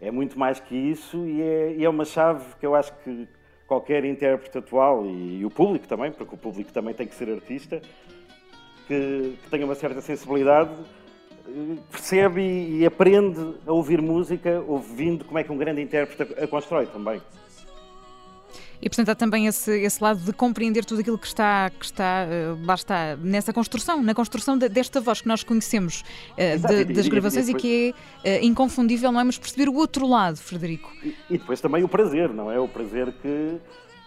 É 0.00 0.10
muito 0.10 0.38
mais 0.38 0.58
que 0.58 0.74
isso 0.74 1.26
e 1.26 1.42
é, 1.42 1.74
e 1.74 1.84
é 1.84 1.88
uma 1.88 2.04
chave 2.06 2.44
que 2.58 2.64
eu 2.64 2.74
acho 2.74 2.94
que 3.02 3.28
qualquer 3.66 4.04
intérprete 4.06 4.56
atual 4.56 5.04
e, 5.04 5.40
e, 5.40 5.44
o 5.44 5.50
público 5.50 5.86
também, 5.86 6.10
porque 6.10 6.34
o 6.34 6.38
público 6.38 6.72
também 6.72 6.94
tem 6.94 7.06
que 7.06 7.14
ser 7.14 7.28
artista, 7.28 7.82
que, 8.88 9.38
que 9.42 9.50
tenha 9.50 9.64
uma 9.64 9.74
certa 9.74 10.00
sensibilidade, 10.00 10.70
percebe 11.90 12.40
e, 12.40 12.80
e 12.80 12.86
aprende 12.86 13.54
a 13.66 13.72
ouvir 13.72 14.02
música 14.02 14.62
ouvindo 14.66 15.24
como 15.24 15.38
é 15.38 15.44
que 15.44 15.52
um 15.52 15.56
grande 15.56 15.80
intérprete 15.80 16.34
a, 16.34 16.44
a 16.44 16.48
constrói 16.48 16.86
também. 16.86 17.20
E 18.80 18.88
portanto 18.88 19.08
há 19.08 19.14
também 19.14 19.46
esse, 19.46 19.72
esse 19.80 20.02
lado 20.02 20.20
de 20.20 20.32
compreender 20.32 20.84
tudo 20.84 21.00
aquilo 21.00 21.18
que 21.18 21.26
está, 21.26 21.68
que 21.70 21.84
está 21.84 22.26
uh, 22.26 22.64
lá 22.64 22.74
está, 22.74 23.16
nessa 23.16 23.52
construção, 23.52 24.00
na 24.02 24.14
construção 24.14 24.56
de, 24.56 24.68
desta 24.68 25.00
voz 25.00 25.20
que 25.20 25.26
nós 25.26 25.42
conhecemos 25.42 26.04
uh, 26.32 26.68
de, 26.68 26.84
das 26.84 27.08
gravações 27.08 27.48
e, 27.48 27.52
depois... 27.52 27.64
e 27.64 27.66
que 27.66 27.94
é 28.24 28.38
uh, 28.38 28.44
inconfundível, 28.44 29.10
não 29.10 29.20
é? 29.20 29.24
Mas 29.24 29.36
perceber 29.36 29.68
o 29.68 29.74
outro 29.74 30.06
lado, 30.06 30.36
Frederico. 30.36 30.92
E 31.28 31.38
depois 31.38 31.60
também 31.60 31.82
o 31.82 31.88
prazer, 31.88 32.28
não 32.32 32.52
é? 32.52 32.60
O 32.60 32.68
prazer 32.68 33.12
que, 33.20 33.58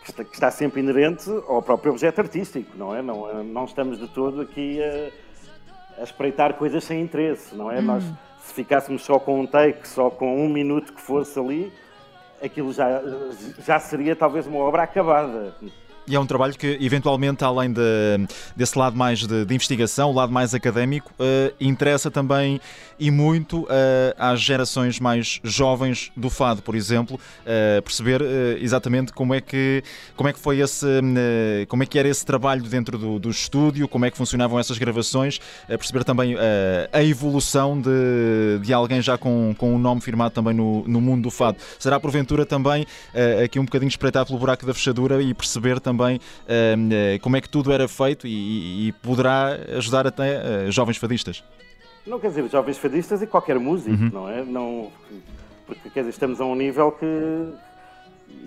que, 0.03 0.33
está, 0.33 0.49
sempre 0.49 0.81
inerente 0.81 1.29
ao 1.47 1.61
próprio 1.61 1.91
objeto 1.91 2.19
artístico, 2.19 2.75
não 2.75 2.95
é? 2.95 3.01
Não, 3.01 3.43
não 3.43 3.65
estamos 3.65 3.99
de 3.99 4.07
todo 4.07 4.41
aqui 4.41 4.79
a, 4.83 6.01
a 6.01 6.03
espreitar 6.03 6.55
coisas 6.55 6.83
sem 6.83 7.01
interesse, 7.01 7.55
não 7.55 7.71
é? 7.71 7.79
Hum. 7.79 7.83
Nós, 7.83 8.03
se 8.43 8.53
ficássemos 8.53 9.03
só 9.03 9.19
com 9.19 9.39
um 9.39 9.45
take, 9.45 9.87
só 9.87 10.09
com 10.09 10.43
um 10.43 10.49
minuto 10.49 10.93
que 10.93 11.01
fosse 11.01 11.39
ali 11.39 11.71
aquilo 12.41 12.73
já, 12.73 13.01
já 13.59 13.79
seria 13.79 14.15
talvez 14.15 14.47
uma 14.47 14.59
obra 14.59 14.83
acabada. 14.83 15.55
E 16.07 16.15
é 16.15 16.19
um 16.19 16.25
trabalho 16.25 16.53
que, 16.57 16.77
eventualmente, 16.81 17.43
além 17.43 17.71
de, 17.71 17.81
desse 18.55 18.77
lado 18.77 18.97
mais 18.97 19.19
de, 19.19 19.45
de 19.45 19.53
investigação, 19.53 20.09
o 20.09 20.13
lado 20.13 20.31
mais 20.31 20.53
académico, 20.53 21.11
uh, 21.19 21.53
interessa 21.59 22.09
também 22.09 22.59
e 22.99 23.11
muito 23.11 23.63
uh, 23.63 23.67
às 24.17 24.41
gerações 24.41 24.99
mais 24.99 25.39
jovens 25.43 26.11
do 26.15 26.29
fado, 26.29 26.61
por 26.61 26.75
exemplo, 26.75 27.17
uh, 27.17 27.81
perceber 27.81 28.21
exatamente 28.59 29.13
como 29.13 29.33
é 29.33 29.41
que 29.41 29.83
como 30.15 30.29
é 30.29 30.33
que 30.33 30.39
foi 30.39 30.59
esse 30.59 30.85
como 31.67 31.83
é 31.83 31.85
que 31.85 31.97
era 31.97 32.07
esse 32.07 32.25
trabalho 32.25 32.63
dentro 32.63 32.97
do, 32.97 33.19
do 33.19 33.29
estúdio, 33.29 33.87
como 33.87 34.05
é 34.05 34.11
que 34.11 34.17
funcionavam 34.17 34.59
essas 34.59 34.77
gravações, 34.77 35.39
perceber 35.67 36.03
também 36.03 36.35
a 36.91 37.03
evolução 37.03 37.79
de, 37.79 38.59
de 38.61 38.73
alguém 38.73 39.01
já 39.01 39.17
com, 39.17 39.53
com 39.57 39.75
um 39.75 39.79
nome 39.79 40.01
firmado 40.01 40.31
também 40.31 40.53
no, 40.53 40.83
no 40.87 41.01
mundo 41.01 41.23
do 41.23 41.31
fado. 41.31 41.57
Será 41.79 41.99
porventura 41.99 42.45
também 42.45 42.85
aqui 43.43 43.59
um 43.59 43.65
bocadinho 43.65 43.89
espreitar 43.89 44.25
pelo 44.25 44.37
buraco 44.39 44.65
da 44.65 44.73
fechadura 44.73 45.21
e 45.21 45.33
perceber 45.33 45.79
também 45.79 45.90
também 45.91 46.17
uh, 46.17 47.19
como 47.21 47.35
é 47.35 47.41
que 47.41 47.49
tudo 47.49 47.71
era 47.71 47.87
feito 47.87 48.27
e, 48.27 48.87
e 48.87 48.91
poderá 48.93 49.57
ajudar 49.77 50.07
até 50.07 50.67
uh, 50.67 50.71
jovens 50.71 50.97
fadistas. 50.97 51.43
Não 52.05 52.19
quer 52.19 52.29
dizer 52.29 52.49
jovens 52.49 52.77
fadistas 52.77 53.21
e 53.21 53.27
qualquer 53.27 53.59
músico, 53.59 53.91
uhum. 53.91 54.09
não 54.11 54.29
é? 54.29 54.43
Não, 54.43 54.91
porque 55.67 55.89
quer 55.89 55.99
dizer, 56.01 56.11
estamos 56.11 56.41
a 56.41 56.45
um 56.45 56.55
nível 56.55 56.91
que 56.91 57.05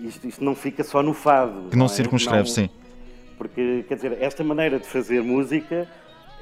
isto, 0.05 0.27
isto 0.27 0.43
não 0.43 0.55
fica 0.55 0.83
só 0.83 1.01
no 1.01 1.13
fado. 1.13 1.69
Que 1.69 1.75
não, 1.75 1.83
não 1.83 1.87
se 1.87 1.93
é? 1.93 1.97
circunscreve, 2.03 2.39
não, 2.39 2.45
sim. 2.45 2.69
Porque, 3.37 3.85
quer 3.87 3.95
dizer, 3.95 4.17
esta 4.21 4.43
maneira 4.43 4.79
de 4.79 4.85
fazer 4.85 5.21
música 5.21 5.87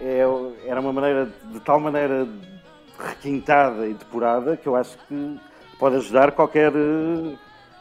é, 0.02 0.22
era 0.66 0.80
uma 0.80 0.94
maneira 0.94 1.32
de 1.52 1.60
tal 1.60 1.80
maneira 1.80 2.28
requintada 2.98 3.88
e 3.88 3.94
depurada 3.94 4.58
que 4.58 4.68
eu 4.68 4.76
acho 4.76 4.98
que 5.08 5.40
pode 5.80 5.96
ajudar 5.98 6.32
qualquer 6.32 6.72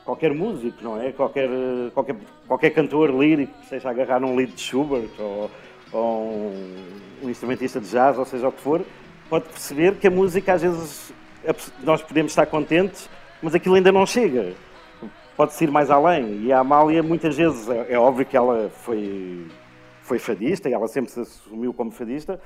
qualquer 0.05 0.35
músico, 0.35 0.83
não 0.83 1.01
é? 1.01 1.13
Qualquer, 1.13 1.49
qualquer, 1.95 2.17
qualquer 2.47 2.71
cantor 2.71 3.11
lírico 3.11 3.53
que 3.61 3.69
seja 3.69 3.91
agarrar 3.91 4.21
num 4.21 4.35
lead 4.35 4.53
de 4.53 4.61
Schubert 4.61 5.11
ou, 5.19 5.51
ou 5.93 6.29
um, 6.29 6.77
um, 7.23 7.31
instrumentista 7.31 7.81
de 7.81 7.89
jazz, 7.89 8.19
ou 8.19 8.25
seja 8.25 8.49
o 8.49 8.53
que 8.53 8.61
for, 8.61 8.85
pode 9.29 9.45
perceber 9.47 9.97
que 9.97 10.07
a 10.07 10.11
música 10.11 10.55
às 10.55 10.63
vezes 10.63 11.13
nós 11.83 12.03
podemos 12.03 12.33
estar 12.33 12.47
contentes, 12.47 13.09
mas 13.43 13.55
aquilo 13.55 13.75
ainda 13.75 13.91
não 13.93 14.07
chega. 14.07 14.55
Pode-se 15.37 15.65
ir 15.65 15.71
mais 15.71 15.91
além. 15.91 16.45
E 16.45 16.53
a 16.53 16.61
Amália, 16.61 17.03
muitas 17.03 17.37
vezes, 17.37 17.69
é, 17.69 17.95
é 17.95 17.99
óbvio 17.99 18.27
que 18.27 18.37
ela 18.37 18.69
foi, 18.69 19.47
foi 20.03 20.19
fadista 20.19 20.69
e 20.69 20.73
ela 20.73 20.87
sempre 20.87 21.11
se 21.11 21.21
assumiu 21.21 21.73
como 21.73 21.91
fadista, 21.91 22.41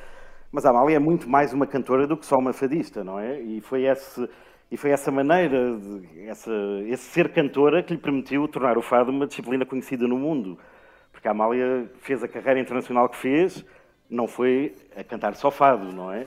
mas 0.53 0.65
a 0.65 0.71
Amália 0.71 0.97
é 0.97 0.99
muito 0.99 1.29
mais 1.29 1.53
uma 1.53 1.67
cantora 1.67 2.07
do 2.07 2.17
que 2.17 2.25
só 2.25 2.37
uma 2.37 2.53
fadista, 2.53 3.03
não 3.03 3.19
é? 3.19 3.41
E 3.41 3.61
foi 3.61 3.85
esse 3.85 4.27
e 4.71 4.77
foi 4.77 4.91
essa 4.91 5.11
maneira, 5.11 5.77
de, 5.77 6.29
essa, 6.29 6.53
esse 6.87 7.05
ser 7.05 7.33
cantora, 7.33 7.83
que 7.83 7.95
lhe 7.95 8.01
permitiu 8.01 8.49
tornar 8.49 8.77
o 8.77 8.83
fado 8.83 9.11
uma 9.11 9.27
disciplina 9.27 9.65
conhecida 9.65 10.07
no 10.09 10.19
mundo. 10.19 10.59
Porque 11.13 11.29
a 11.29 11.31
Amália 11.31 11.91
fez 12.01 12.23
a 12.23 12.29
carreira 12.29 12.61
internacional 12.61 13.09
que 13.09 13.17
fez, 13.17 13.65
não 14.11 14.27
foi 14.27 14.75
a 14.97 15.05
cantar 15.05 15.35
só 15.35 15.51
fado, 15.51 15.93
não 15.93 16.13
é? 16.13 16.27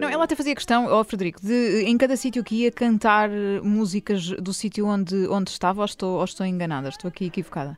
Não, 0.00 0.08
ela 0.08 0.24
até 0.24 0.34
fazia 0.34 0.54
questão, 0.56 0.86
oh 0.86 1.04
Frederico, 1.04 1.40
de 1.40 1.84
em 1.86 1.96
cada 1.96 2.16
sítio 2.16 2.42
que 2.42 2.62
ia 2.62 2.72
cantar 2.72 3.30
músicas 3.62 4.30
do 4.30 4.52
sítio 4.52 4.86
onde, 4.86 5.28
onde 5.28 5.50
estava, 5.50 5.82
ou 5.82 5.84
estou, 5.84 6.18
ou 6.18 6.24
estou 6.24 6.44
enganada, 6.44 6.88
estou 6.88 7.08
aqui 7.08 7.26
equivocada? 7.26 7.76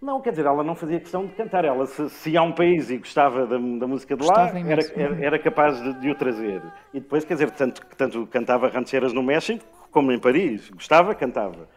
Não, 0.00 0.20
quer 0.20 0.30
dizer, 0.30 0.44
ela 0.44 0.62
não 0.62 0.74
fazia 0.74 1.00
questão 1.00 1.26
de 1.26 1.32
cantar. 1.32 1.64
Ela, 1.64 1.86
se, 1.86 2.08
se 2.10 2.36
a 2.36 2.42
um 2.42 2.52
país 2.52 2.90
e 2.90 2.98
gostava 2.98 3.46
da, 3.46 3.56
da 3.56 3.86
música 3.86 4.16
de 4.16 4.26
lá, 4.26 4.48
era, 4.48 4.82
era, 4.94 5.24
era, 5.24 5.38
capaz 5.38 5.80
de, 5.82 5.94
de, 6.00 6.10
o 6.10 6.14
trazer. 6.14 6.62
E 6.92 7.00
depois, 7.00 7.24
quer 7.24 7.34
dizer, 7.34 7.50
tanto, 7.50 7.80
tanto 7.96 8.26
cantava 8.26 8.68
rancheiras 8.68 9.12
no 9.12 9.22
México 9.22 9.64
como 9.90 10.12
em 10.12 10.18
Paris. 10.18 10.68
Gostava, 10.70 11.14
cantava. 11.14 11.68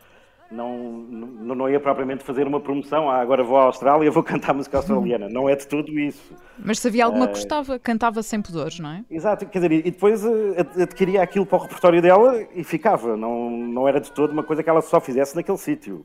Não, 0.52 0.78
não, 0.78 1.56
não 1.56 1.70
ia 1.70 1.80
propriamente 1.80 2.24
fazer 2.24 2.48
uma 2.48 2.60
promoção. 2.60 3.10
Ah, 3.10 3.22
agora 3.22 3.44
vou 3.44 3.58
à 3.58 3.64
Austrália 3.66 4.10
vou 4.10 4.24
cantar 4.24 4.54
música 4.54 4.78
australiana. 4.78 5.30
Não 5.30 5.48
é 5.48 5.56
de 5.56 5.68
tudo 5.68 5.98
isso. 6.00 6.34
Mas 6.58 6.80
se 6.80 6.88
havia 6.88 7.06
alguma 7.06 7.28
que 7.28 7.36
gostava, 7.36 7.78
cantava 7.78 8.24
sem 8.24 8.42
pudores, 8.42 8.80
não 8.80 8.90
é? 8.90 9.06
Exato, 9.12 9.46
quer 9.46 9.60
dizer, 9.60 9.72
e 9.72 9.92
depois 9.92 10.26
eh, 10.26 10.82
adquiria 10.82 11.22
aquilo 11.22 11.46
para 11.46 11.60
o 11.60 11.62
repertório 11.62 12.02
dela 12.02 12.44
e 12.56 12.64
ficava. 12.64 13.16
Não, 13.16 13.50
não 13.50 13.88
era 13.88 14.02
de 14.02 14.12
todo 14.12 14.32
uma 14.32 14.44
coisa 14.44 14.64
que 14.64 14.70
ela 14.70 14.82
só 14.82 15.00
fizesse 15.00 15.36
naquele 15.36 15.58
sítio. 15.58 16.04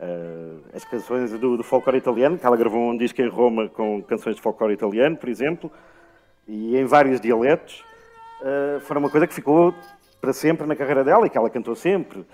Uh, 0.00 0.62
as 0.74 0.82
canções 0.82 1.30
do, 1.32 1.58
do 1.58 1.62
folclore 1.62 1.98
italiano, 1.98 2.38
que 2.38 2.46
ela 2.46 2.56
gravou 2.56 2.80
um 2.80 2.96
disco 2.96 3.20
em 3.20 3.28
Roma 3.28 3.68
com 3.68 4.02
canções 4.02 4.34
de 4.34 4.40
folclore 4.40 4.72
italiano, 4.72 5.14
por 5.14 5.28
exemplo, 5.28 5.70
e 6.48 6.74
em 6.74 6.86
vários 6.86 7.20
dialetos, 7.20 7.84
uh, 8.40 8.80
foram 8.80 9.02
uma 9.02 9.10
coisa 9.10 9.26
que 9.26 9.34
ficou 9.34 9.74
para 10.18 10.32
sempre 10.32 10.66
na 10.66 10.74
carreira 10.74 11.04
dela 11.04 11.26
e 11.26 11.30
que 11.30 11.36
ela 11.36 11.50
cantou 11.50 11.74
sempre. 11.74 12.24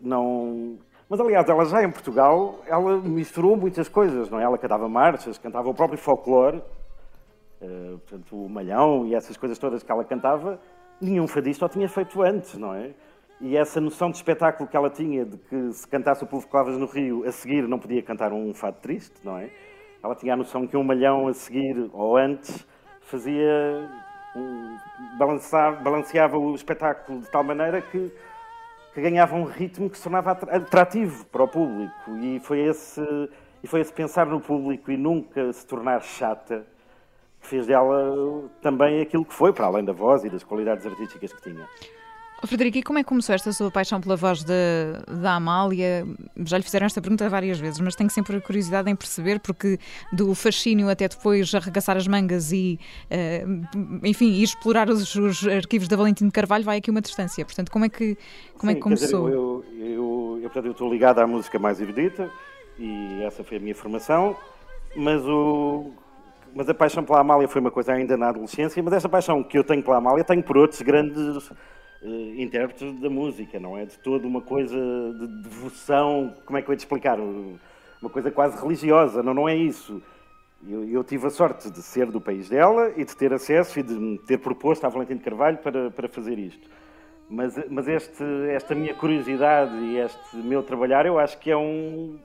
Não... 0.00 0.78
Mas, 1.08 1.18
aliás, 1.18 1.48
ela 1.48 1.64
já 1.64 1.82
em 1.82 1.90
Portugal, 1.90 2.60
ela 2.64 2.96
misturou 2.98 3.56
muitas 3.56 3.88
coisas, 3.88 4.30
não 4.30 4.38
é? 4.38 4.44
Ela 4.44 4.56
cantava 4.56 4.88
marchas, 4.88 5.36
cantava 5.36 5.68
o 5.68 5.74
próprio 5.74 5.98
folclore, 5.98 6.58
uh, 7.60 7.98
portanto, 8.06 8.36
o 8.36 8.48
malhão 8.48 9.04
e 9.04 9.16
essas 9.16 9.36
coisas 9.36 9.58
todas 9.58 9.82
que 9.82 9.90
ela 9.90 10.04
cantava, 10.04 10.60
nenhum 11.00 11.26
fadista 11.26 11.66
o 11.66 11.68
tinha 11.68 11.88
feito 11.88 12.22
antes, 12.22 12.56
não 12.56 12.72
é? 12.72 12.92
E 13.40 13.56
essa 13.56 13.80
noção 13.80 14.10
de 14.10 14.16
espetáculo 14.16 14.68
que 14.68 14.76
ela 14.76 14.88
tinha, 14.88 15.24
de 15.24 15.36
que 15.36 15.72
se 15.72 15.86
cantasse 15.86 16.24
o 16.24 16.26
Povo 16.26 16.48
Clavas 16.48 16.78
no 16.78 16.86
Rio, 16.86 17.24
a 17.26 17.32
seguir 17.32 17.68
não 17.68 17.78
podia 17.78 18.02
cantar 18.02 18.32
um 18.32 18.54
fado 18.54 18.78
triste, 18.80 19.14
não 19.22 19.36
é? 19.36 19.50
Ela 20.02 20.14
tinha 20.14 20.32
a 20.32 20.36
noção 20.36 20.66
que 20.66 20.76
um 20.76 20.82
malhão 20.82 21.28
a 21.28 21.34
seguir, 21.34 21.90
ou 21.92 22.16
antes, 22.16 22.66
fazia. 23.00 23.90
Um, 24.34 24.76
balançava, 25.18 25.76
balanceava 25.76 26.38
o 26.38 26.54
espetáculo 26.54 27.20
de 27.20 27.30
tal 27.30 27.42
maneira 27.42 27.80
que, 27.80 28.12
que 28.94 29.00
ganhava 29.00 29.34
um 29.34 29.44
ritmo 29.44 29.88
que 29.88 29.96
se 29.96 30.02
tornava 30.02 30.32
atrativo 30.32 31.24
para 31.26 31.42
o 31.42 31.48
público. 31.48 32.16
E 32.20 32.38
foi 32.40 32.60
esse, 32.60 33.00
e 33.62 33.66
foi 33.66 33.80
esse 33.80 33.92
pensar 33.92 34.26
no 34.26 34.40
público 34.40 34.90
e 34.90 34.96
nunca 34.96 35.52
se 35.52 35.66
tornar 35.66 36.02
chata 36.02 36.66
que 37.40 37.46
fez 37.46 37.66
dela 37.66 38.48
também 38.60 39.00
aquilo 39.00 39.24
que 39.24 39.34
foi, 39.34 39.52
para 39.52 39.66
além 39.66 39.84
da 39.84 39.92
voz 39.92 40.24
e 40.24 40.30
das 40.30 40.44
qualidades 40.44 40.86
artísticas 40.86 41.32
que 41.32 41.42
tinha. 41.42 41.66
Frederico, 42.44 42.78
e 42.78 42.82
como 42.82 42.98
é 42.98 43.02
que 43.02 43.08
começou 43.08 43.34
esta 43.34 43.50
sua 43.52 43.70
paixão 43.70 44.00
pela 44.00 44.14
voz 44.14 44.44
da 44.44 45.34
Amália? 45.34 46.06
Já 46.44 46.58
lhe 46.58 46.62
fizeram 46.62 46.84
esta 46.84 47.00
pergunta 47.00 47.28
várias 47.30 47.58
vezes, 47.58 47.80
mas 47.80 47.94
tenho 47.94 48.10
sempre 48.10 48.40
curiosidade 48.40 48.90
em 48.90 48.94
perceber, 48.94 49.40
porque 49.40 49.78
do 50.12 50.34
fascínio 50.34 50.88
até 50.90 51.08
depois 51.08 51.54
arregaçar 51.54 51.96
as 51.96 52.06
mangas 52.06 52.52
e, 52.52 52.78
uh, 53.10 54.06
enfim, 54.06 54.42
explorar 54.42 54.90
os, 54.90 55.14
os, 55.14 55.46
arquivos 55.46 55.88
da 55.88 55.96
Valentim 55.96 56.26
de 56.26 56.32
Carvalho, 56.32 56.64
vai 56.64 56.78
aqui 56.78 56.90
uma 56.90 57.00
distância. 57.00 57.44
Portanto, 57.44 57.70
como 57.70 57.86
é 57.86 57.88
que, 57.88 58.16
como 58.58 58.70
Sim, 58.70 58.72
é 58.72 58.74
que 58.74 58.80
começou? 58.80 59.24
Dizer, 59.24 59.36
eu, 59.36 59.64
eu, 59.72 59.86
eu, 59.86 60.38
eu, 60.42 60.50
portanto, 60.50 60.66
eu 60.66 60.72
estou 60.72 60.92
ligado 60.92 61.20
à 61.20 61.26
música 61.26 61.58
mais 61.58 61.80
erudita 61.80 62.30
e 62.78 63.22
essa 63.22 63.42
foi 63.42 63.56
a 63.56 63.60
minha 63.60 63.74
formação, 63.74 64.36
mas 64.94 65.24
o, 65.24 65.90
mas 66.54 66.68
a 66.68 66.74
paixão 66.74 67.02
pela 67.02 67.20
Amália 67.20 67.48
foi 67.48 67.60
uma 67.60 67.70
coisa 67.70 67.92
ainda 67.92 68.16
na 68.16 68.28
adolescência, 68.28 68.82
mas 68.82 68.92
essa 68.92 69.08
paixão 69.08 69.42
que 69.42 69.56
eu 69.56 69.64
tenho 69.64 69.82
pela 69.82 69.96
Amália 69.96 70.22
tenho 70.22 70.42
por 70.42 70.58
outros 70.58 70.82
grandes 70.82 71.50
uh, 72.06 72.40
intérprete 72.40 72.92
da 73.00 73.10
música, 73.10 73.58
não 73.58 73.76
é 73.76 73.84
de 73.84 73.98
toda 73.98 74.26
uma 74.26 74.40
coisa 74.40 74.76
de 74.76 75.42
devoção, 75.42 76.34
como 76.44 76.56
é 76.58 76.62
que 76.62 76.68
eu 76.68 76.72
ia 76.72 76.76
te 76.76 76.80
explicar? 76.80 77.18
Uma 77.20 78.10
coisa 78.10 78.30
quase 78.30 78.60
religiosa, 78.60 79.22
não, 79.22 79.34
não 79.34 79.48
é 79.48 79.56
isso. 79.56 80.02
Eu, 80.66 80.88
eu, 80.88 81.04
tive 81.04 81.26
a 81.26 81.30
sorte 81.30 81.70
de 81.70 81.82
ser 81.82 82.06
do 82.10 82.20
país 82.20 82.48
dela 82.48 82.92
e 82.96 83.04
de 83.04 83.14
ter 83.16 83.32
acesso 83.32 83.78
e 83.78 83.82
de 83.82 84.18
ter 84.26 84.38
proposto 84.38 84.84
à 84.84 84.88
Valentim 84.88 85.16
de 85.16 85.22
Carvalho 85.22 85.58
para, 85.58 85.90
para 85.90 86.08
fazer 86.08 86.38
isto. 86.38 86.68
Mas, 87.28 87.54
mas 87.68 87.88
este, 87.88 88.24
esta 88.50 88.74
minha 88.74 88.94
curiosidade 88.94 89.76
e 89.76 89.98
este 89.98 90.36
meu 90.36 90.62
trabalhar, 90.62 91.06
eu 91.06 91.18
acho 91.18 91.38
que 91.38 91.50
é 91.50 91.56
um 91.56 92.18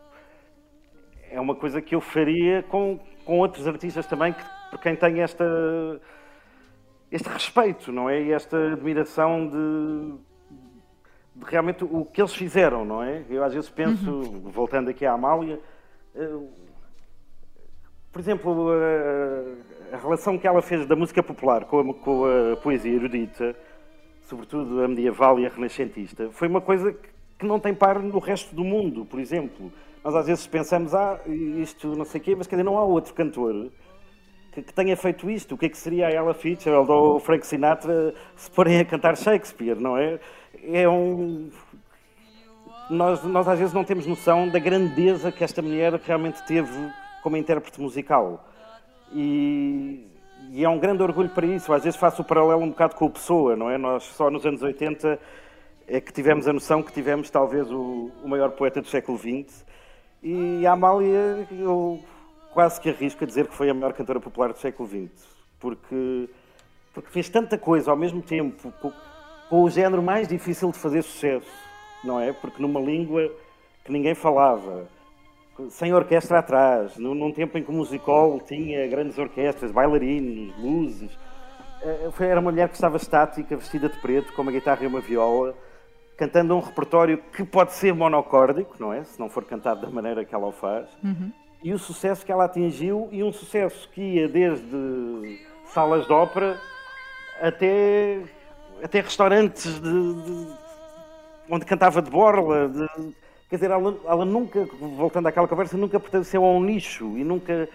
é 1.31 1.39
uma 1.39 1.55
coisa 1.55 1.81
que 1.81 1.95
eu 1.95 2.01
faria 2.01 2.61
com, 2.63 3.00
com 3.23 3.39
outros 3.39 3.65
artistas 3.65 4.05
também, 4.05 4.33
que, 4.33 4.43
por 4.69 4.79
quem 4.79 4.95
tem 4.95 5.21
esta 5.21 5.45
este 7.12 7.27
respeito, 7.27 7.91
não 7.91 8.10
é? 8.10 8.22
E 8.22 8.32
esta 8.32 8.72
admiração 8.72 9.48
de, 9.48 10.13
de, 11.36 11.46
realmente 11.46 11.84
o 11.84 12.06
que 12.06 12.22
eles 12.22 12.34
fizeram, 12.34 12.86
não 12.86 13.03
é? 13.03 13.24
Eu 13.30 13.44
às 13.44 13.53
vezes 13.53 13.70
penso, 13.70 14.10
uhum. 14.10 14.50
voltando 14.50 14.89
aqui 14.89 15.06
à 15.06 15.12
Amália, 15.12 15.60
uh, 16.15 16.50
por 18.12 18.20
exemplo, 18.20 18.70
a, 18.72 19.96
a, 19.96 20.00
relação 20.00 20.38
que 20.38 20.48
ela 20.48 20.62
fez 20.62 20.86
da 20.86 20.96
música 20.96 21.22
popular 21.22 21.65
com 21.65 21.80
a, 21.80 21.94
com 21.94 22.25
a 22.25 22.56
poesia 22.58 22.94
erudita, 22.94 23.56
sobretudo 24.24 24.82
a 24.82 24.88
medieval 24.88 25.38
e 25.39 25.46
a 25.46 25.50
renascentista, 25.50 26.30
foi 26.32 26.48
uma 26.48 26.62
coisa 26.62 26.94
que, 26.94 27.10
que 27.39 27.46
não 27.46 27.60
tem 27.60 27.74
par 27.74 28.00
no 28.00 28.20
resto 28.20 28.56
do 28.56 28.63
mundo, 28.63 29.06
por 29.06 29.20
exemplo. 29.20 29.72
nós 30.01 30.15
às 30.15 30.27
vezes 30.27 30.48
pensamos, 30.48 30.96
ah, 30.96 31.20
isto 31.27 31.94
não 31.96 32.06
sei 32.06 32.22
o 32.22 32.24
quê, 32.24 32.36
mas 32.36 32.48
quer 32.48 32.56
dizer, 32.56 32.63
não 32.63 32.77
há 32.77 32.84
outro 32.84 33.13
cantor 33.13 33.70
que, 34.51 34.62
que, 34.62 34.74
tenha 34.74 34.96
feito 34.98 35.29
isto. 35.29 35.55
O 35.55 35.58
que 35.58 35.65
é 35.65 35.70
que 35.70 35.77
seria 35.77 36.08
a 36.08 36.12
Ella 36.12 36.34
Fitzgerald 36.34 36.89
ou 36.91 37.15
o 37.15 37.20
Frank 37.20 37.46
Sinatra 37.46 38.13
se 38.36 38.50
porem 38.51 38.79
a 38.79 38.86
cantar 38.86 39.17
Shakespeare, 39.17 39.79
não 39.79 39.98
é? 39.98 40.20
É 40.72 40.88
um. 40.88 41.50
Nós, 42.89 43.24
nós 43.24 43.48
às 43.48 43.58
vezes 43.58 43.74
não 43.74 43.86
temos 43.86 44.05
noção 44.05 44.50
da 44.50 44.60
grandeza 44.60 45.31
que 45.31 45.43
esta 45.43 45.62
mulher 45.62 45.93
realmente 45.93 46.46
teve 46.46 46.91
como 47.24 47.38
intérprete 47.38 47.79
musical. 47.79 48.46
E, 49.13 50.05
e 50.51 50.63
é 50.63 50.70
um 50.70 50.77
grande 50.77 51.01
orgulho 51.01 51.29
para 51.29 51.46
isso. 51.46 51.72
Às 51.72 51.84
vezes 51.84 51.98
faço 51.98 52.22
o 52.22 52.25
paralelo 52.25 52.62
um 52.62 52.70
bocado 52.70 52.96
com 52.96 53.05
o 53.05 53.10
Pessoa, 53.10 53.55
não 53.55 53.70
é? 53.70 53.77
Nós 53.77 54.03
só 54.03 54.29
nos 54.29 54.46
anos 54.46 54.62
80 54.62 55.17
é 55.88 56.01
que 56.01 56.12
tivemos 56.12 56.48
a 56.48 56.53
noção 56.53 56.84
que 56.84 56.91
tivemos 56.91 57.29
talvez 57.29 57.72
o, 57.72 58.12
o 58.24 58.27
maior 58.27 58.51
poeta 58.51 58.81
do 58.81 58.88
século 58.88 59.17
XX. 59.17 59.65
E 60.24 60.65
a 60.65 60.74
Amália, 60.74 61.48
eu 61.51 62.00
quase 62.53 62.79
que 62.79 62.89
arrisco 62.89 63.24
a 63.24 63.27
dizer 63.27 63.48
que 63.48 63.55
foi 63.55 63.70
a 63.70 63.74
maior 63.74 63.93
cantora 63.93 64.20
popular 64.20 64.51
do 64.51 64.60
século 64.60 64.88
XX, 64.88 65.10
porque, 65.60 66.29
porque 66.93 67.10
fez 67.10 67.29
tanta 67.29 67.58
coisa 67.58 67.91
ao 67.91 67.98
mesmo 67.98 68.22
tempo, 68.22 68.72
com, 68.81 68.91
com 69.50 69.63
o 69.63 69.70
género 69.70 70.01
mais 70.01 70.27
difícil 70.27 70.72
de 70.72 70.77
fazer 70.77 71.01
sucesso, 71.01 71.51
não 72.03 72.20
é? 72.20 72.34
Porque 72.34 72.62
numa 72.62 72.79
língua 72.79 73.31
que 73.84 73.91
ninguém 73.91 74.13
falava, 74.13 74.88
sem 75.70 75.93
orquestra 75.93 76.39
atrás, 76.39 76.98
num, 76.98 77.31
tempo 77.31 77.58
em 77.58 77.63
que 77.63 77.70
o 77.70 77.74
musical 77.74 78.39
tinha 78.41 78.88
grandes 78.88 79.17
orquestras, 79.17 79.72
bailarinos, 79.72 80.55
luzes. 80.58 81.12
Eh, 81.81 82.10
era 82.20 82.39
uma 82.39 82.51
mulher 82.51 82.67
que 82.70 82.75
estava 82.75 82.98
estática, 82.98 83.55
vestida 83.55 83.89
de 83.89 83.98
preto, 84.00 84.34
com 84.34 84.41
uma 84.41 84.51
guitarra 84.51 84.84
e 84.84 84.88
uma 84.88 85.01
viola, 85.01 85.55
cantando 86.17 86.55
um 86.55 86.60
repertório 86.60 87.17
que 87.36 87.43
pode 87.43 87.74
ser 87.74 87.93
monocórdico, 87.93 88.75
não 88.79 88.93
é? 88.93 89.03
Se 89.03 89.20
não 89.20 89.29
for 89.29 89.43
cantado 89.46 89.81
da 89.81 89.89
maneira 89.89 90.25
que 90.25 90.34
ela 90.34 90.48
o 90.48 90.51
faz. 90.51 90.88
Uhum 91.03 91.31
e 91.63 91.74
o 91.74 91.80
sucesso 91.80 92.25
que 92.25 92.32
ela 92.32 92.46
atingiu, 92.46 93.08
e 93.12 93.24
um 93.24 93.32
sucesso 93.32 93.88
que 93.89 94.01
ia 94.01 94.27
desde 94.27 95.39
salas 95.65 96.06
de 96.06 96.13
ópera 96.13 96.60
até, 97.39 98.20
até 98.84 99.01
restaurantes 99.01 99.80
de, 99.80 99.82
de, 99.82 100.48
onde 101.50 101.65
cantava 101.65 102.01
de 102.01 102.10
borla. 102.10 102.68
De, 102.68 102.88
quer 103.50 103.56
dizer, 103.58 103.72
ela, 103.72 103.98
ela, 104.06 104.25
nunca, 104.25 104.68
voltando 104.98 105.27
àquela 105.27 105.48
conversa, 105.48 105.77
nunca 105.77 106.00
pertenceu 106.00 106.44
a 106.44 106.51
um 106.51 106.63
nicho 106.63 107.18
e 107.18 107.24
nunca, 107.24 107.70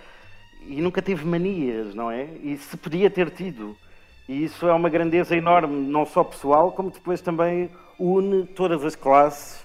e 0.62 0.80
nunca 0.80 1.00
teve 1.00 1.24
manias, 1.24 1.94
não 1.94 2.10
é? 2.10 2.24
E 2.42 2.56
se 2.56 2.76
podia 2.76 3.08
ter 3.08 3.30
tido. 3.30 3.76
E 4.28 4.44
isso 4.44 4.66
é 4.66 4.72
uma 4.72 4.88
grandeza 4.88 5.36
enorme, 5.36 5.86
não 5.88 6.04
só 6.04 6.24
pessoal, 6.24 6.72
como 6.72 6.90
depois 6.90 7.20
também 7.20 7.70
une 7.98 8.46
todas 8.46 8.84
as 8.84 8.96
classes 8.96 9.64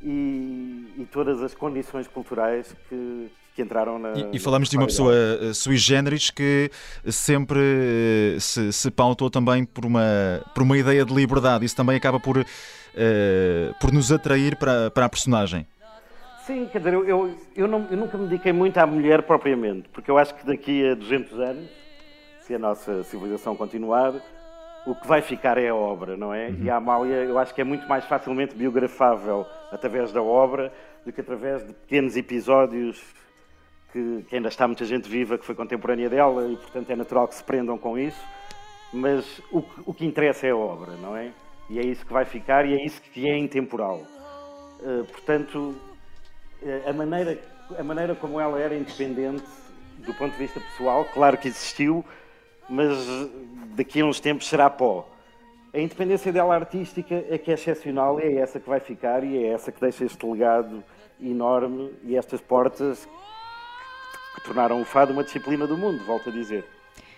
e, 0.00 0.92
e 0.98 1.08
todas 1.10 1.42
as 1.42 1.54
condições 1.54 2.06
culturais 2.06 2.74
que, 2.88 3.28
que 3.56 3.62
entraram 3.62 3.98
na. 3.98 4.12
E, 4.12 4.36
e 4.36 4.38
falamos 4.38 4.68
de 4.68 4.76
uma 4.76 4.86
pessoa 4.86 5.14
uh, 5.14 5.54
sui 5.54 5.78
generis 5.78 6.30
que 6.30 6.70
sempre 7.06 7.58
uh, 7.58 8.40
se, 8.40 8.70
se 8.70 8.90
pautou 8.90 9.30
também 9.30 9.64
por 9.64 9.86
uma, 9.86 10.42
por 10.54 10.62
uma 10.62 10.76
ideia 10.76 11.04
de 11.04 11.14
liberdade. 11.14 11.64
Isso 11.64 11.74
também 11.74 11.96
acaba 11.96 12.20
por, 12.20 12.36
uh, 12.36 12.44
por 13.80 13.90
nos 13.90 14.12
atrair 14.12 14.56
para, 14.56 14.90
para 14.90 15.06
a 15.06 15.08
personagem. 15.08 15.66
Sim, 16.46 16.68
quer 16.70 16.78
dizer, 16.78 16.92
eu, 16.92 17.04
eu, 17.08 17.34
eu, 17.56 17.66
não, 17.66 17.86
eu 17.90 17.96
nunca 17.96 18.16
me 18.16 18.28
dediquei 18.28 18.52
muito 18.52 18.76
à 18.78 18.86
mulher 18.86 19.22
propriamente, 19.22 19.88
porque 19.88 20.08
eu 20.08 20.16
acho 20.16 20.32
que 20.34 20.46
daqui 20.46 20.88
a 20.88 20.94
200 20.94 21.40
anos, 21.40 21.70
se 22.42 22.54
a 22.54 22.58
nossa 22.58 23.02
civilização 23.02 23.56
continuar, 23.56 24.14
o 24.86 24.94
que 24.94 25.08
vai 25.08 25.22
ficar 25.22 25.58
é 25.58 25.68
a 25.70 25.74
obra, 25.74 26.16
não 26.16 26.32
é? 26.32 26.48
Uhum. 26.48 26.58
E 26.62 26.70
a 26.70 26.76
Amália, 26.76 27.16
eu 27.16 27.36
acho 27.36 27.52
que 27.52 27.60
é 27.60 27.64
muito 27.64 27.88
mais 27.88 28.04
facilmente 28.04 28.54
biografável 28.54 29.44
através 29.72 30.12
da 30.12 30.22
obra 30.22 30.72
do 31.04 31.12
que 31.12 31.20
através 31.20 31.66
de 31.66 31.72
pequenos 31.72 32.16
episódios 32.16 33.02
que, 33.96 34.24
que, 34.28 34.36
ainda 34.36 34.48
está 34.48 34.66
muita 34.66 34.84
gente 34.84 35.08
viva 35.08 35.38
que 35.38 35.46
foi 35.46 35.54
contemporânea 35.54 36.10
dela 36.10 36.46
e, 36.46 36.56
portanto, 36.56 36.90
é 36.90 36.96
natural 36.96 37.26
que 37.26 37.34
se 37.34 37.42
prendam 37.42 37.78
com 37.78 37.98
isso. 37.98 38.20
Mas 38.92 39.38
o, 39.50 39.64
o 39.86 39.94
que 39.94 40.04
interessa 40.04 40.46
é 40.46 40.50
a 40.50 40.56
obra, 40.56 40.92
não 40.96 41.16
é? 41.16 41.32
E 41.70 41.78
é 41.78 41.82
isso 41.82 42.04
que 42.04 42.12
vai 42.12 42.26
ficar 42.26 42.66
e 42.66 42.74
é 42.74 42.84
isso 42.84 43.00
que 43.00 43.26
é 43.26 43.38
intemporal. 43.38 44.02
Uh, 44.80 45.04
portanto, 45.06 45.74
eh, 46.62 46.82
a 46.86 46.92
maneira, 46.92 47.40
a 47.76 47.82
maneira 47.82 48.14
como 48.14 48.38
ela 48.38 48.60
era 48.60 48.76
independente 48.76 49.42
do 49.98 50.12
ponto 50.14 50.32
de 50.32 50.38
vista 50.38 50.60
pessoal, 50.60 51.04
claro 51.12 51.38
que 51.38 51.48
existiu, 51.48 52.04
mas 52.68 52.94
daqui 53.74 54.02
a 54.02 54.04
uns 54.04 54.20
tempos 54.20 54.46
será 54.46 54.68
pó. 54.68 55.08
A 55.72 55.80
independência 55.80 56.32
dela 56.32 56.54
artística 56.54 57.24
é 57.28 57.38
que 57.38 57.50
é 57.50 57.54
excepcional 57.54 58.20
é 58.20 58.34
essa 58.34 58.60
que 58.60 58.68
vai 58.68 58.78
ficar 58.78 59.24
e 59.24 59.38
é 59.38 59.52
essa 59.52 59.72
que 59.72 59.80
deixa 59.80 60.04
este 60.04 60.24
legado 60.24 60.84
enorme 61.20 61.92
e 62.04 62.16
estas 62.16 62.40
portas 62.40 63.08
que 64.36 64.44
tornaram 64.44 64.80
o 64.80 64.84
fado 64.84 65.12
uma 65.12 65.24
disciplina 65.24 65.66
do 65.66 65.76
mundo, 65.76 66.04
volto 66.04 66.28
a 66.28 66.32
dizer. 66.32 66.64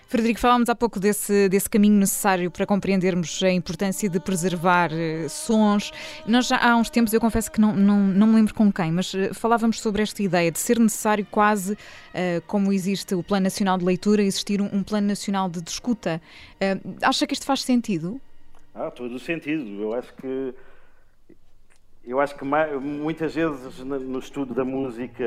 Frederico, 0.09 0.41
falávamos 0.41 0.71
há 0.71 0.75
pouco 0.75 0.99
desse, 0.99 1.51
desse 1.51 1.69
caminho 1.69 1.97
necessário 1.99 2.51
para 2.51 2.65
compreendermos 2.65 3.43
a 3.43 3.51
importância 3.51 4.09
de 4.09 4.19
preservar 4.19 4.91
uh, 4.91 5.29
sons. 5.29 5.93
Nós 6.27 6.47
já 6.47 6.57
há 6.57 6.75
uns 6.77 6.89
tempos, 6.89 7.13
eu 7.13 7.21
confesso 7.21 7.53
que 7.53 7.61
não, 7.61 7.77
não, 7.77 7.99
não 7.99 8.27
me 8.27 8.37
lembro 8.37 8.55
com 8.55 8.73
quem, 8.73 8.91
mas 8.91 9.13
uh, 9.13 9.35
falávamos 9.35 9.83
sobre 9.83 10.01
esta 10.01 10.23
ideia 10.23 10.51
de 10.51 10.59
ser 10.59 10.79
necessário 10.79 11.27
quase, 11.31 11.75
uh, 11.75 12.41
como 12.47 12.73
existe 12.73 13.15
o 13.15 13.23
Plano 13.23 13.45
Nacional 13.45 13.77
de 13.77 13.85
Leitura, 13.85 14.23
existir 14.23 14.63
um, 14.63 14.71
um 14.73 14.83
Plano 14.83 15.09
Nacional 15.09 15.47
de, 15.51 15.61
de 15.61 15.71
Escuta. 15.71 16.23
acha 17.03 17.27
que 17.27 17.35
isto 17.35 17.45
faz 17.45 17.63
sentido? 17.63 18.19
Ah, 18.75 18.91
todo 18.91 19.15
o 19.15 19.19
sentido. 19.19 19.83
Eu 19.83 19.93
acho 19.93 20.15
que 20.15 20.55
eu 22.09 22.21
acho 22.21 22.35
que 22.37 22.44
muitas 22.44 23.35
vezes 23.35 23.85
no 23.85 24.18
estudo 24.18 24.55
da 24.55 24.64
música, 24.64 25.23